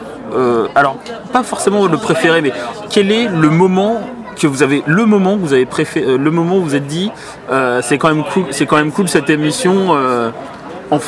[0.75, 0.97] alors
[1.33, 2.51] pas forcément le préféré, mais
[2.89, 4.01] quel est le moment
[4.39, 7.11] que vous avez, le moment que vous avez préféré, le moment où vous êtes dit,
[7.81, 9.91] c'est quand même cool, c'est quand même cool cette émission.
[10.89, 10.99] en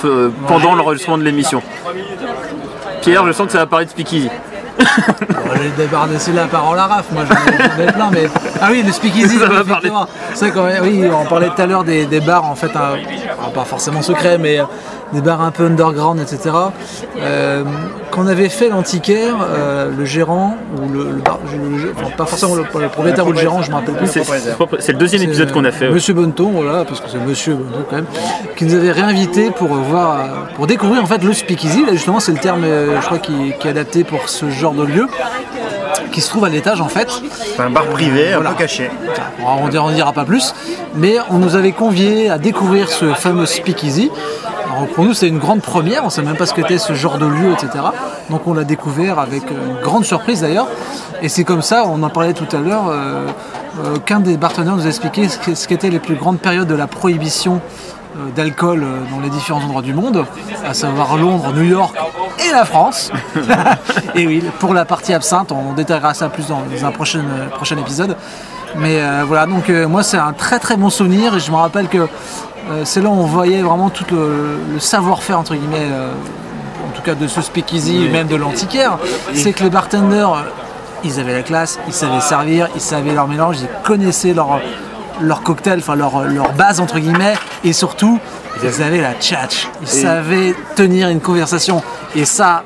[0.48, 1.64] pendant l'enregistrement de l'émission?
[3.02, 4.30] Pierre, je sens que ça va parler de Speakeasy.
[4.80, 8.28] J'ai débarrassé la parole à Raph, moi j'en ai, ai plein, mais.
[8.62, 10.08] Ah oui, le speakeasy, Ça va effectivement.
[10.34, 12.98] C'est vrai qu'on- oui, on parlait tout à l'heure des, des bars, en fait, alors,
[13.54, 14.64] pas forcément secrets, mais euh,
[15.14, 16.56] des bars un peu underground, etc.
[17.22, 17.64] Euh,
[18.12, 22.10] quand on avait fait l'antiquaire, euh, le gérant, ou le, le bar, je- le- enfin,
[22.18, 24.08] pas forcément le, le propriétaire ou le gérant, je me rappelle plus.
[24.08, 24.24] C'est
[24.80, 25.86] c'est le deuxième épisode qu'on a fait.
[25.86, 25.94] euh, ouais.
[25.96, 28.06] Monsieur Bonneton, voilà, parce que c'est Monsieur Bonneton quand même,
[28.56, 30.20] qui nous avait réinvité pour voir,
[30.56, 31.86] pour découvrir en fait le speakeasy.
[31.86, 34.74] Là justement, c'est le terme, euh, je crois, qui, qui est adapté pour ce genre
[34.74, 35.08] de lieu,
[36.12, 37.08] qui se trouve à l'étage en fait.
[37.56, 38.52] C'est un bar privé, un Voilà.
[38.52, 38.90] peu caché.
[39.46, 40.54] On ne dira pas plus,
[40.96, 44.12] mais on nous avait conviés à découvrir ce fameux speakeasy.
[44.76, 46.94] Alors, pour nous, c'est une grande première, on ne savait même pas ce qu'était ce
[46.94, 47.84] genre de lieu, etc.
[48.32, 50.68] Donc on l'a découvert avec euh, grande surprise d'ailleurs.
[51.22, 53.28] Et c'est comme ça, on en parlait tout à l'heure, euh,
[53.86, 56.88] euh, qu'un des partenaires nous a expliqué ce qu'étaient les plus grandes périodes de la
[56.88, 57.62] prohibition
[58.36, 60.26] d'alcool dans les différents endroits du monde,
[60.68, 61.96] à savoir Londres, New York
[62.48, 63.12] et la France.
[64.16, 68.16] et oui, pour la partie absinthe, on détaillera ça plus dans, un prochain épisode.
[68.78, 71.58] Mais euh, voilà, donc euh, moi c'est un très très bon souvenir et je me
[71.58, 75.88] rappelle que euh, c'est là où on voyait vraiment tout le, le savoir-faire entre guillemets,
[76.88, 78.98] en tout cas de ce speakeasy, même de l'antiquaire.
[79.34, 80.46] C'est que les bartenders,
[81.04, 84.60] ils avaient la classe, ils savaient servir, ils savaient leur mélange, ils connaissaient leur,
[85.22, 88.20] leur cocktail, enfin leur, leur base entre guillemets, et surtout
[88.64, 91.84] ils avaient la tchatch, ils savaient tenir une conversation.
[92.16, 92.64] Et ça,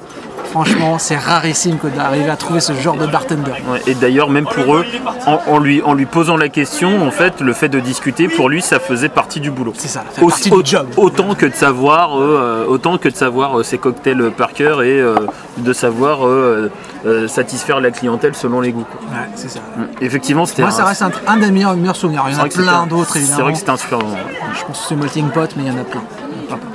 [0.50, 3.52] franchement, c'est rarissime que d'arriver à trouver ce genre de bartender.
[3.70, 4.86] Ouais, et d'ailleurs, même pour eux,
[5.26, 8.50] en, en lui, en lui posant la question, en fait, le fait de discuter, pour
[8.50, 9.74] lui, ça faisait partie du boulot.
[9.78, 10.88] C'est ça, ça fait partie du job.
[10.98, 14.82] Autant que de savoir, euh, autant que de savoir euh, ses cocktails euh, par cœur
[14.84, 15.16] et euh,
[15.58, 16.72] de savoir euh,
[17.06, 18.86] euh, satisfaire la clientèle selon les goûts.
[19.12, 19.60] Ouais, c'est ça.
[20.02, 22.24] Effectivement, c'était Moi, ça reste un, un des meilleurs, meilleurs souvenirs.
[22.28, 23.44] Il y c'est en a plein d'autres, C'est évidemment.
[23.44, 24.18] vrai que c'était un super moment.
[24.54, 26.02] Je pense que c'est Melting Pot, mais il y en a plein.
[26.44, 26.68] Il y en a plein.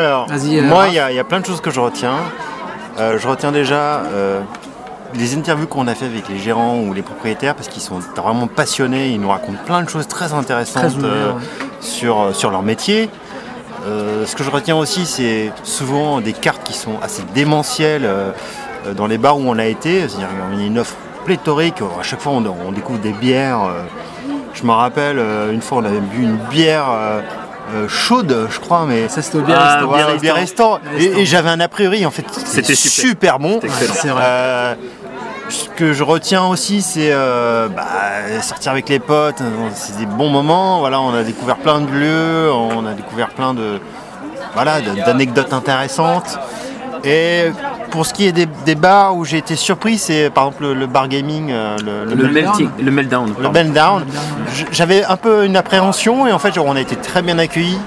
[0.00, 1.80] Alors, Vas-y, euh, moi, il y, a- il y a plein de choses que je
[1.80, 2.16] retiens.
[2.98, 4.40] Euh, je retiens déjà euh,
[5.14, 8.46] les interviews qu'on a fait avec les gérants ou les propriétaires parce qu'ils sont vraiment
[8.46, 9.10] passionnés.
[9.10, 11.40] Ils nous racontent plein de choses très intéressantes Très euh, ouais.
[11.80, 13.10] sur, sur leur métier.
[13.84, 18.10] Ce que je retiens aussi, c'est souvent des cartes qui sont assez démentielles
[18.96, 20.08] dans les bars où on a été.
[20.08, 21.76] C'est-à-dire qu'il y a une offre pléthorique.
[21.96, 23.60] À chaque fois, on, on découvre des bières.
[24.54, 25.20] je me rappelle,
[25.52, 26.86] une fois, on avait bu une bière
[27.74, 30.78] euh, chaude, je crois, mais Ça, c'était au bien Ah, voilà, bien au bien restaurant.
[30.98, 33.10] Et, et j'avais un a priori, en fait, C'était super.
[33.10, 33.60] super, bon.
[33.94, 34.22] C'est vrai.
[34.24, 34.74] Euh,
[35.48, 37.84] ce que je retiens aussi, c'est euh, bah,
[38.42, 39.42] sortir avec les potes.
[39.74, 40.80] C'est des bons moments.
[40.80, 43.80] Voilà, on a découvert plein de lieux, on a découvert plein de
[44.54, 46.38] voilà d'anecdotes intéressantes.
[47.04, 47.52] Et
[47.90, 50.74] pour ce qui est des, des bars où j'ai été surpris, c'est par exemple le,
[50.74, 53.26] le bar gaming, euh, le, Le, le, melting, le meltdown.
[53.28, 53.50] le pardon.
[53.64, 54.04] bend down.
[54.54, 57.38] J- J'avais un peu une appréhension et en fait genre, on a été très bien
[57.38, 57.78] accueillis.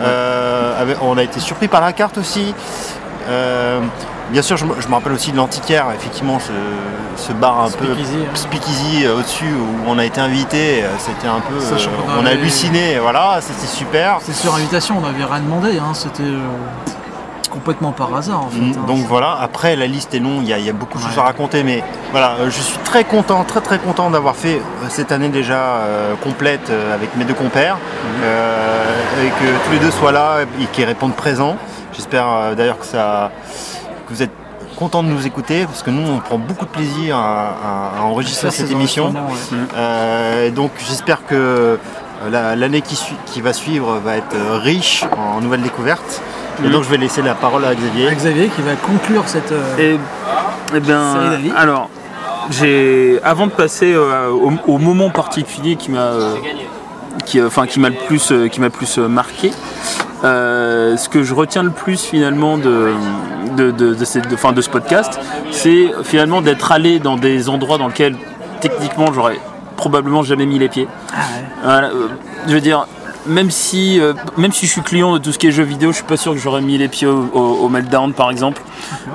[0.00, 2.54] Euh, avec- on a été surpris par la carte aussi.
[3.28, 3.80] Euh,
[4.30, 6.52] bien sûr, je, me- je me rappelle aussi de l'antiquaire, effectivement, ce,
[7.26, 8.34] ce bar un Speakeasy, peu hein.
[8.34, 10.84] speakeasy euh, au-dessus où on a été invité.
[10.98, 11.78] C'était un peu, euh,
[12.22, 12.98] on a halluciné.
[13.00, 14.18] Voilà, c'était super.
[14.22, 15.78] C'est sur invitation, on n'avait rien demandé.
[15.78, 15.92] Hein.
[15.94, 16.38] C'était euh,
[17.58, 18.60] complètement par hasard en fait.
[18.60, 18.86] Mm, hein.
[18.86, 21.02] Donc voilà, après la liste est longue, il y, a- il y a beaucoup de
[21.02, 21.82] choses à raconter, mais
[22.12, 25.54] voilà, euh, je suis très content, très très content d'avoir fait euh, cette année déjà
[25.60, 27.76] euh, complète euh, avec mes deux compères,
[28.22, 31.56] euh, et que tous les deux soient là et qu'ils répondent présents.
[31.94, 33.30] J'espère euh, d'ailleurs que, ça,
[34.08, 34.30] que vous êtes
[34.76, 37.48] contents de nous écouter, parce que nous on prend beaucoup de plaisir à,
[37.98, 39.06] à- à enregistrer cette émission.
[39.10, 39.58] ouais.
[39.76, 41.78] Euh, et donc j'espère que
[42.30, 46.20] la- l'année qui, suit- qui va suivre va être riche en nouvelles découvertes.
[46.64, 48.10] Et donc je vais laisser la parole à Xavier.
[48.14, 49.52] Xavier qui va conclure cette.
[49.52, 49.98] euh, Et,
[50.74, 51.52] eh bien, Série d'avis.
[51.56, 51.88] alors,
[52.50, 56.34] j'ai, avant de passer euh, au, au moment particulier qui m'a, euh,
[57.24, 59.50] qui, enfin, qui m'a le plus, euh, qui m'a le plus marqué,
[60.24, 62.90] euh, ce que je retiens le plus finalement de,
[63.56, 65.18] de, de, de cette- de- ce podcast,
[65.52, 68.16] c'est finalement d'être allé dans des endroits dans lesquels
[68.60, 69.38] techniquement j'aurais
[69.76, 70.88] probablement jamais mis les pieds.
[71.12, 71.44] Ah ouais.
[71.62, 72.08] Voilà, euh,
[72.48, 72.86] je veux dire,
[73.26, 75.90] même si, euh, même si je suis client de tout ce qui est jeux vidéo,
[75.90, 78.62] je suis pas sûr que j'aurais mis les pieds au, au- au Meltdown par exemple.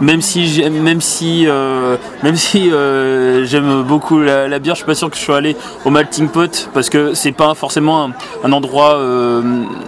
[0.02, 4.86] Même si, même si, euh, même si euh, j'aime beaucoup la, la bière, je suis
[4.86, 8.12] pas sûr que je sois allé au Malting Pot parce que c'est pas forcément un,
[8.44, 8.96] un endroit.
[8.96, 9.42] euh,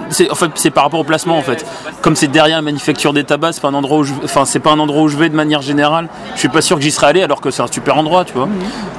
[0.10, 1.66] c'est en fait c'est par rapport au placement en fait.
[2.02, 4.60] Comme c'est derrière la manufacture des tabacs, c'est pas un endroit où je, enfin c'est
[4.60, 6.08] pas un endroit où je vais de manière générale.
[6.36, 8.34] Je suis pas sûr que j'y serais allé alors que c'est un super endroit, tu
[8.34, 8.48] vois.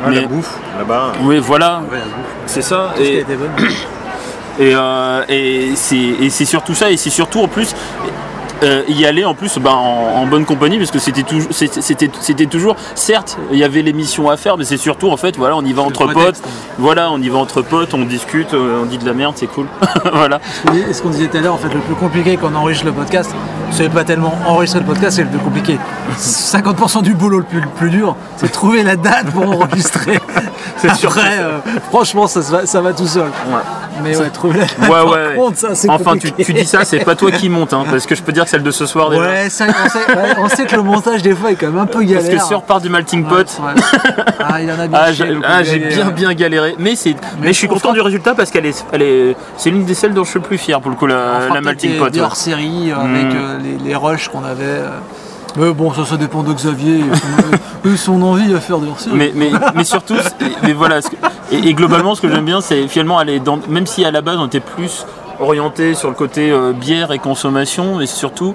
[0.04, 1.12] Ah, Mais- La bouffe, là-bas.
[1.22, 1.82] Oui, voilà.
[2.46, 2.92] C'est ça.
[2.96, 3.50] Qui a Et, été bonne.
[4.58, 7.74] Et, euh, et c'est surtout ça, et c'est surtout en plus
[8.62, 12.46] euh, y aller en plus ben, en, en bonne compagnie parce que c'était toujours c'était
[12.46, 15.62] toujours certes il y avait l'émission à faire mais c'est surtout en fait voilà on
[15.62, 16.40] y va entre potes.
[16.78, 19.46] Voilà on y va entre potes on discute euh, on dit de la merde c'est
[19.46, 19.66] cool.
[20.12, 20.40] Voilà.
[20.74, 22.86] Et ce qu'on disait tout à l'heure, en fait, le plus compliqué quand on enregistre
[22.86, 23.30] le podcast,
[23.70, 25.78] c'est pas tellement enregistrer le podcast, c'est le plus compliqué.
[26.18, 30.18] 50% du boulot le plus, le plus dur, c'est trouver la date pour enregistrer.
[30.78, 33.30] C'est sûr euh, franchement, ça, va, ça va tout seul.
[34.02, 36.98] Mais ouais, trouver la ouais par ouais contre, ça, enfin tu, tu dis ça c'est
[37.02, 39.10] pas toi qui monte hein, parce que je peux dire que celle de ce soir
[39.10, 41.66] déjà Ouais, ça, on, sait, ouais, on sait que le montage des fois est quand
[41.66, 42.22] même un peu galère.
[42.22, 43.82] parce que si on repart du malting Ouais, pot ouais.
[44.40, 47.52] Ah, il en a bien Ah, j'ai ah, bien bien galéré, mais c'est mais, je
[47.52, 50.14] suis on content fera- du résultat parce qu'elle est elle est c'est l'une des celles
[50.14, 52.08] dont je suis le plus fier pour le coup la, la des- pot.
[52.10, 52.24] des ouais.
[52.24, 53.14] hors-série euh, Mm.
[53.14, 54.64] avec euh, les, les rushs qu'on avait.
[54.64, 54.88] euh.
[55.58, 56.96] Mais bon, ça, ça dépend de Xavier.
[56.98, 59.16] et son- eux, son envie à faire des hors-série.
[59.16, 60.16] mais, mais, mais surtout,
[60.62, 60.98] mais voilà,
[61.50, 64.20] et, et globalement, ce que j'aime bien, c'est finalement aller dans, même si à la
[64.20, 65.06] base on était plus
[65.40, 68.54] orienté sur le côté euh, bière et consommation, mais surtout,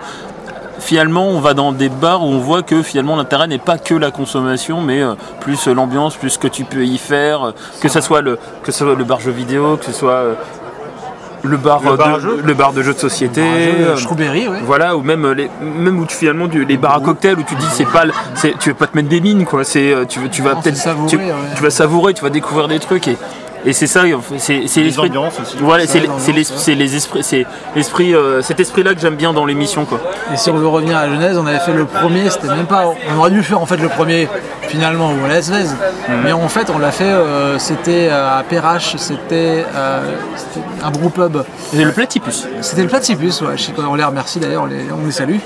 [0.79, 3.93] finalement, on va dans des bars où on voit que finalement l'intérêt n'est pas que
[3.95, 7.51] la consommation, mais euh, plus euh, l'ambiance, plus ce que tu peux y faire, euh,
[7.81, 10.23] que ce soit le, que soit le bar jeu vidéo, que ce soit
[11.43, 12.41] le bar, Le bar de, jeux.
[12.45, 13.41] le bar de jeux de société.
[13.41, 13.95] Ouais.
[14.63, 17.55] voilà, ou même les, même où tu finalement du- les bars à cocktails où tu
[17.55, 20.19] dis c'est pas, le- c'est, tu veux pas te mettre des mines quoi, c'est tu,
[20.19, 20.77] veux- tu vas peut-être
[21.17, 21.31] ouais.
[21.55, 23.17] tu vas savourer, tu vas découvrir des trucs et,
[23.65, 24.03] et c'est ça,
[24.37, 25.11] c'est, c'est Les l'esprit.
[25.17, 25.57] aussi.
[25.59, 26.75] Voilà, c'est, l'ambiance, c'est,
[27.75, 29.99] l'esprit, euh, cet esprit-là que j'aime bien dans l'émission quoi.
[30.33, 32.65] Et si on veut revenir à la Genèse, on avait fait le premier, c'était même
[32.65, 32.93] pas.
[33.13, 34.27] On aurait dû faire en fait le premier
[34.71, 35.75] finalement au Las Vegas.
[36.23, 40.01] Mais en fait, on l'a fait, euh, c'était euh, à Perrache, c'était euh,
[40.35, 41.43] c'était un groupe pub.
[41.71, 42.47] C'est le platypus.
[42.61, 43.57] C'était le Platypus, ouais.
[43.57, 45.37] Je sais qu'on les remercie d'ailleurs, on les, on les salue.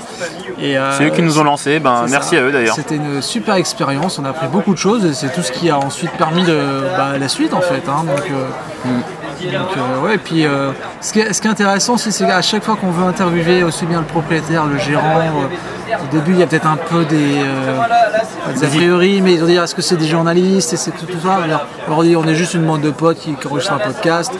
[0.62, 2.36] Euh, C'est eux qui nous ont lancé, ben merci ça.
[2.36, 2.74] à eux d'ailleurs.
[2.74, 5.68] C'était une super expérience, on a appris beaucoup de choses et c'est tout ce qui
[5.70, 6.58] a ensuite permis de
[6.96, 7.82] bah, la suite en fait.
[7.88, 8.04] hein.
[8.06, 8.46] donc, euh,
[8.84, 9.52] Mm.
[9.52, 12.24] donc, euh, ouais, et puis euh, ce, qui est, ce qui est intéressant aussi, c'est
[12.26, 16.32] qu'à chaque fois qu'on veut interviewer aussi bien le propriétaire, le gérant, euh, au début
[16.32, 17.80] il y a peut-être un peu des, euh,
[18.62, 21.18] a priori, mais ils vont dire est-ce que c'est des journalistes et c'est tout, tout
[21.22, 21.38] ça?
[21.42, 24.32] Alors, on dit on est juste une bande de potes qui, qui enregistrent un podcast.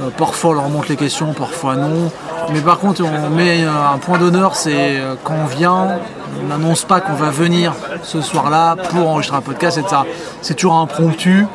[0.00, 2.10] Euh, parfois on leur montre les questions, parfois non.
[2.52, 5.98] Mais par contre, on met euh, un point d'honneur, c'est euh, quand on vient,
[6.42, 7.72] on n'annonce pas qu'on va venir
[8.02, 10.02] ce soir-là pour enregistrer un podcast, etc.
[10.40, 11.46] C'est toujours impromptu.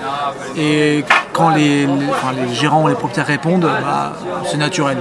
[0.58, 4.14] Et quand les, les- enfin, les gérants ou les propriétaires répondent, bah,
[4.46, 4.98] c'est naturel.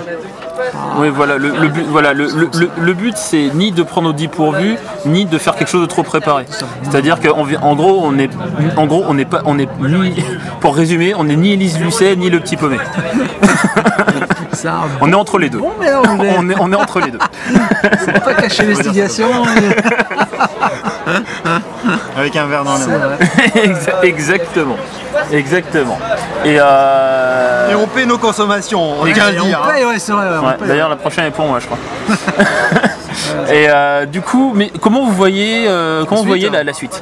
[0.99, 4.11] Oui, voilà, le, le but, voilà, le, le- le- le but c'est ni de prendre
[4.11, 6.47] au dépourvu, ni de faire quelque chose de trop préparé.
[6.83, 8.31] C'est-à-dire qu'en gros, on est,
[8.77, 10.15] en gros, on n'est pas, on est ni,
[10.61, 12.79] pour résumer, on n'est ni Élise Lucet ni le petit paumé.
[14.57, 15.59] C'est un On est entre les deux.
[15.59, 16.07] bon mélange.
[16.09, 17.19] On est, on est entre les deux.
[18.05, 19.29] C'est pas cacher l'investigation.
[22.17, 23.17] Avec un verre dans la main.
[24.03, 24.77] Exactement,
[25.33, 25.99] exactement.
[26.45, 29.25] Et, euh, Et on paie nos consommations, on le dire.
[29.63, 29.69] hein.
[30.43, 30.67] ouais, ouais.
[30.67, 31.79] D'ailleurs, la prochaine est pour moi, je crois.
[33.53, 36.53] Et euh, du coup, mais comment vous voyez, euh, comment vous voyez hein.
[36.53, 37.01] la, la suite?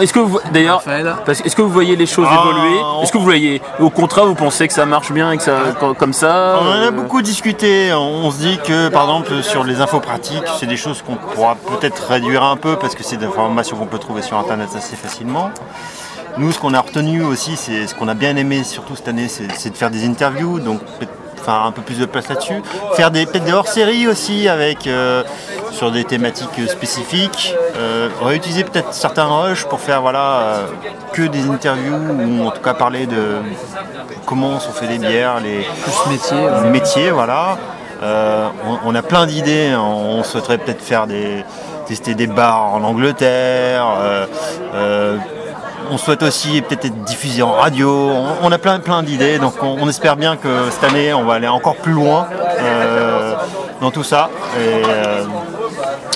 [0.00, 0.82] Est-ce que vous, d'ailleurs,
[1.28, 2.78] est-ce que vous voyez les choses Ah, évoluer?
[2.82, 5.42] On- Est-ce que vous voyez, au contraire, vous pensez que ça marche bien et que
[5.42, 7.92] ça, co- comme ça On en euh, a beaucoup discuté.
[7.92, 11.54] On se dit que, par exemple, sur les infos pratiques, c'est des choses qu'on pourra
[11.56, 14.96] peut-être réduire un peu parce que c'est des informations qu'on peut trouver sur Internet assez
[14.96, 15.50] facilement.
[16.36, 19.28] Nous, ce qu'on a retenu aussi, c'est ce qu'on a bien aimé, surtout cette année,
[19.28, 20.58] c'est c'est de faire des interviews.
[20.58, 20.80] Donc,
[21.44, 22.62] faire un peu plus de place là-dessus.
[22.94, 25.22] Faire des peut-être des hors-séries aussi avec euh,
[25.72, 27.54] sur des thématiques spécifiques.
[27.76, 30.66] Euh, réutiliser peut-être certains rushs pour faire voilà euh,
[31.12, 33.38] que des interviews ou en tout cas parler de
[34.26, 36.38] comment sont fait les bières, les Plus métier.
[36.64, 37.58] le métier, voilà.
[38.02, 39.74] Euh, on, on a plein d'idées.
[39.76, 41.44] On souhaiterait peut-être faire des
[41.86, 43.86] tester des bars en Angleterre.
[44.00, 44.26] euh,
[44.74, 45.16] euh,
[45.90, 48.10] on souhaite aussi peut-être être diffusé en radio.
[48.42, 49.38] On, a plein d'idées.
[49.38, 52.28] Donc on, on espère bien que cette année on va aller encore plus loin
[52.58, 53.34] euh,
[53.80, 54.30] dans tout ça.
[54.58, 55.24] Et euh,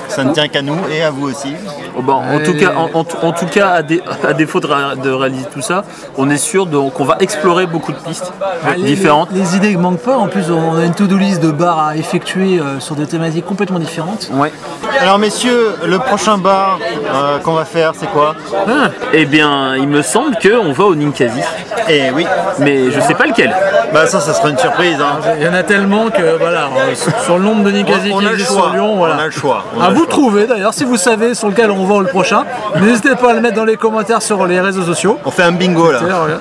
[0.08, 1.54] ça ne tient qu'à nous et à vous aussi.
[1.98, 4.60] Oh, bah, en, tout cas, en, en tout- en tout cas, à, dé- à défaut
[4.60, 5.84] de, ré- de réaliser tout ça,
[6.16, 8.32] on est sûr qu'on va explorer beaucoup de pistes
[8.64, 9.30] Ah, différentes.
[9.32, 10.16] Les, les idées ne manquent pas.
[10.16, 13.44] En plus, on a une to-do list de bars à effectuer euh, sur des thématiques
[13.46, 14.30] complètement différentes.
[14.32, 14.52] Ouais.
[15.00, 16.78] Alors messieurs, le prochain bar
[17.14, 18.34] euh, qu'on va faire, c'est quoi?
[18.68, 21.40] Ah, eh bien, il me semble qu'on va au Ninkasi,
[21.88, 22.26] Eh oui,
[22.60, 23.54] mais je sais pas lequel.
[23.92, 24.98] bah ça, ça sera une surprise.
[25.00, 25.20] hein.
[25.38, 26.94] Il y en a tellement que voilà, euh,
[27.24, 28.62] sur le nombre de Ninkasi qui a le existent choix.
[28.68, 29.16] sur Lyon, voilà.
[29.16, 29.64] On a le choix.
[29.76, 30.10] On a À le vous choix.
[30.10, 32.44] trouver d'ailleurs, si vous savez sur lequel on le prochain,
[32.80, 35.18] n'hésitez pas à le mettre dans les commentaires sur les réseaux sociaux.
[35.24, 36.00] On fait un bingo là.
[36.02, 36.38] Euh,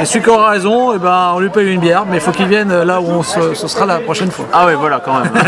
[0.00, 2.32] Et celui qui aura raison, eh ben, on lui paye une bière, mais il faut
[2.32, 4.46] qu'il vienne là où on se, ce sera la prochaine fois.
[4.52, 5.30] Ah ouais, voilà, quand même.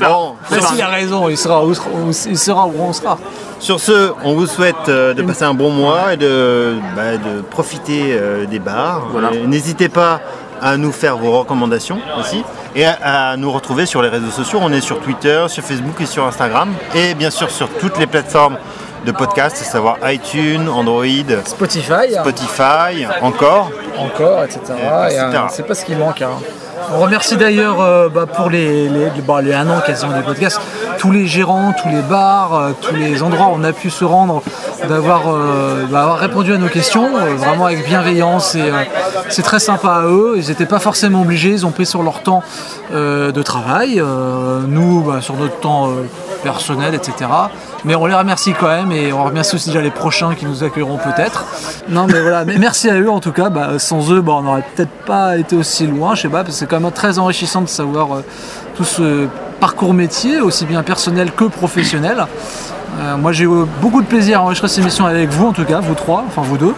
[0.00, 3.18] Bon, Mais s'il a raison, il sera, où, il sera où on sera.
[3.58, 7.40] sur ce, on vous souhaite euh, de passer un bon mois et de, bah, de
[7.40, 9.02] profiter euh, des bars.
[9.10, 9.32] Voilà.
[9.32, 10.20] Et N'hésitez pas
[10.60, 12.44] à nous faire vos recommandations aussi
[12.74, 14.58] et à, à nous retrouver sur les réseaux sociaux.
[14.62, 18.06] On est sur Twitter, sur Facebook et sur Instagram et bien sûr sur toutes les
[18.06, 18.56] plateformes
[19.04, 21.04] de podcast, à savoir iTunes, Android,
[21.44, 23.70] Spotify, Spotify, encore.
[23.98, 24.60] encore, etc.
[25.10, 26.22] Et Et, euh, c'est pas ce qui manque.
[26.22, 26.30] hein.
[26.90, 28.88] On remercie d'ailleurs euh, bah, pour les,
[29.26, 30.60] bah, les un an quasiment des podcasts,
[30.98, 34.04] tous les gérants, tous les bars, euh, tous les endroits où on a pu se
[34.04, 34.42] rendre,
[34.88, 38.56] d'avoir euh, répondu à nos questions, vraiment avec bienveillance.
[39.28, 40.34] C'est très sympa à eux.
[40.36, 42.42] Ils n'étaient pas forcément obligés, ils ont pris sur leur temps
[42.92, 44.02] de travail,
[44.66, 45.90] nous bah, sur notre temps
[46.42, 47.30] personnel, etc.
[47.84, 50.64] Mais on les remercie quand même et on remercie aussi déjà les prochains qui nous
[50.64, 51.44] accueilleront peut-être.
[51.88, 53.48] Non mais voilà, mais merci à eux en tout cas.
[53.48, 56.50] Bah, sans eux, bah, on n'aurait peut-être pas été aussi loin, je sais pas, parce
[56.50, 58.24] que c'est quand même très enrichissant de savoir euh,
[58.76, 59.28] tout ce
[59.60, 62.26] parcours métier, aussi bien personnel que professionnel.
[63.00, 65.64] Euh, moi j'ai eu beaucoup de plaisir à enregistrer cette émission avec vous en tout
[65.64, 66.74] cas, vous trois, enfin vous deux.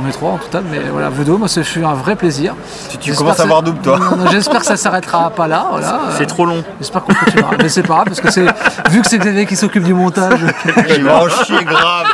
[0.00, 2.54] On est trois en total, mais voilà, vous deux, moi ça fut un vrai plaisir.
[3.00, 3.98] Tu, commences que à ça- voir double toi.
[4.30, 5.66] J'espère que ça s'arrêtera pas là.
[5.70, 6.00] Voilà.
[6.18, 6.62] C'est trop long.
[6.80, 7.50] J'espère qu'on continuera.
[7.60, 8.44] Mais c'est pas grave, parce que c'est
[8.90, 10.38] vu que c'est Xavier qui s'occupe du montage,
[10.96, 12.06] Il va en chier grave.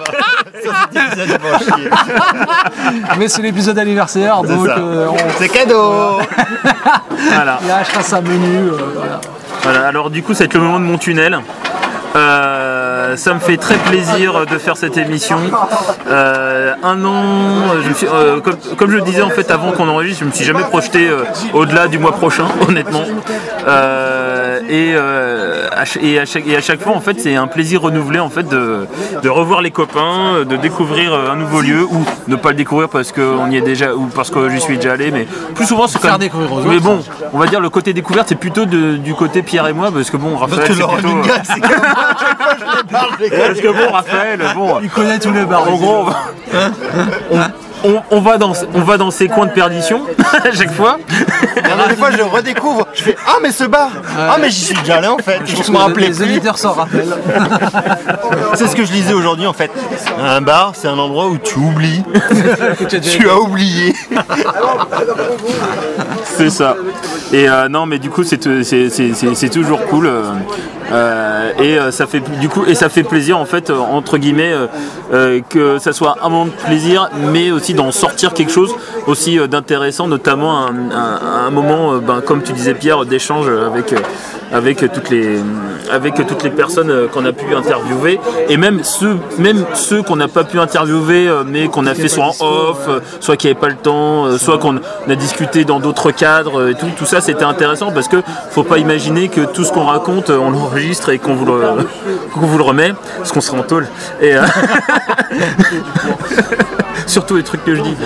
[0.64, 1.90] Ça, cet épisode, il va en chier.
[3.18, 6.18] mais c'est l'épisode anniversaire, donc euh, on C'est cadeau
[7.34, 7.58] Voilà.
[7.64, 8.68] il achètera sa menu.
[8.68, 9.20] euh, voilà.
[9.62, 11.38] Voilà, alors du coup, ça va être le moment de mon tunnel.
[12.16, 12.63] Euh,
[13.16, 15.38] ça me fait très plaisir de faire cette émission.
[16.08, 17.22] Euh, un an,
[17.82, 20.26] je me suis, euh, comme, comme je le disais en fait avant qu'on enregistre, je
[20.26, 23.04] me suis jamais projeté euh, au-delà du mois prochain, honnêtement.
[23.66, 27.34] Euh, et, euh, à, ch- et, à chaque, et à chaque fois, en fait, c'est
[27.36, 28.86] un plaisir renouvelé en fait de,
[29.22, 32.88] de revoir les copains, de découvrir euh, un nouveau lieu ou ne pas le découvrir
[32.88, 35.10] parce qu'on y est déjà ou parce que j'y suis déjà allé.
[35.10, 36.18] Mais plus souvent, c'est quand même.
[36.18, 37.00] découvrir aux Mais bon,
[37.32, 40.10] on va dire le côté découverte, c'est plutôt de- du côté Pierre et moi parce
[40.10, 41.08] que bon, Raphaël, c'est le plutôt.
[42.94, 44.78] Parce que bon, Raphaël, bon.
[44.82, 45.68] Il connaît tous les bars.
[45.70, 46.06] En gros,
[47.30, 47.50] on va,
[47.84, 50.02] on, on- on va dans, on va dans ces coins de perdition
[50.44, 50.96] à chaque fois.
[51.64, 52.86] Alors, des fois, je le redécouvre.
[52.94, 55.40] Je fais Ah, mais ce bar Ah, mais j'y suis déjà allé en fait.
[55.44, 56.22] Je me rappelais les plus.
[56.24, 57.14] auditeurs s'en rappellent.
[58.54, 59.70] C'est ce que je lisais aujourd'hui en fait.
[60.18, 62.02] Un bar, c'est un endroit où tu oublies.
[63.02, 63.94] Tu as oublié.
[66.24, 66.76] C'est ça.
[67.32, 70.10] Et euh, non, mais du coup, c'est c'est- c'est- c'est- c'est toujours cool.
[70.92, 74.18] Euh, et euh, ça fait du coup et ça fait plaisir en fait euh, entre
[74.18, 74.54] guillemets
[75.48, 78.74] que ça soit un moment de plaisir, mais aussi d'en sortir quelque chose
[79.06, 83.94] aussi d'intéressant, notamment un, un- un moment, ben, comme tu disais Pierre, d'échange avec
[84.52, 85.38] avec toutes les
[85.92, 90.28] avec toutes les personnes qu'on a pu interviewer et même ceux même ceux qu'on n'a
[90.28, 92.88] pas pu interviewer mais qu'on a fait soit en off,
[93.20, 96.86] soit qui n'avaient pas le temps, soit qu'on a discuté dans d'autres cadres et tout.
[96.96, 98.16] Tout ça c'était intéressant parce que
[98.50, 101.60] faut pas imaginer que tout ce qu'on raconte on l'enregistre et qu'on vous le
[102.32, 103.86] qu'on vous le remet parce qu'on sera en tôle.
[104.20, 104.42] Et euh,
[107.06, 107.96] surtout les trucs que je dis.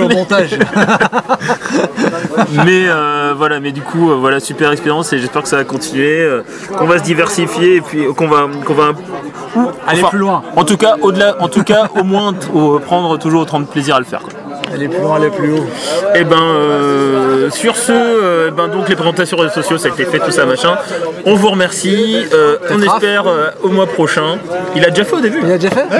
[0.00, 0.58] au montage.
[2.64, 5.64] mais euh, voilà, mais du coup, euh, voilà, super expérience et j'espère que ça va
[5.64, 6.26] continuer,
[6.76, 8.92] qu'on va se diversifier et puis qu'on va, qu'on va
[9.86, 10.42] Aller enfin, plus loin.
[10.56, 13.96] En tout cas, au-delà, en tout cas, au moins au- prendre toujours autant de plaisir
[13.96, 14.20] à le faire.
[14.20, 14.32] quoi.
[14.74, 15.66] Elle est plus loin, est plus haut.
[16.14, 20.04] Et ben euh, sur ce, euh, ben donc les présentations réseaux sociaux, ça a été
[20.04, 20.76] fait, tout ça machin.
[21.24, 22.26] On vous remercie.
[22.32, 24.38] euh, on espère euh, au mois prochain.
[24.76, 25.40] Il a déjà fait au début.
[25.42, 25.96] Il a déjà fait Ah,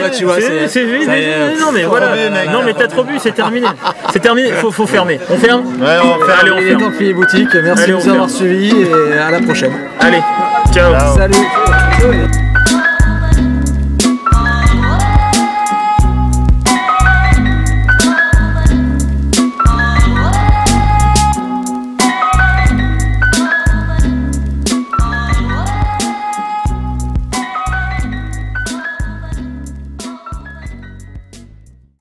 [0.00, 0.84] bah, tu vois, C'est- c'est.
[0.84, 2.10] non mais voilà.
[2.10, 2.50] mec.
[2.52, 3.66] Non mais t'as trop bu, c'est terminé.
[4.12, 4.50] C'est terminé.
[4.52, 5.18] Faut, faut fermer.
[5.30, 5.62] On ferme.
[5.80, 6.90] Ouais, on faire Allez, on ferme.
[6.92, 7.48] de plier boutique.
[7.54, 8.28] Merci Allez, de nous avoir ferme.
[8.28, 8.74] suivis
[9.14, 9.72] et à la prochaine.
[10.00, 10.22] Allez.
[10.72, 10.92] Ciao.
[10.92, 11.16] Ciao.
[11.16, 12.45] Salut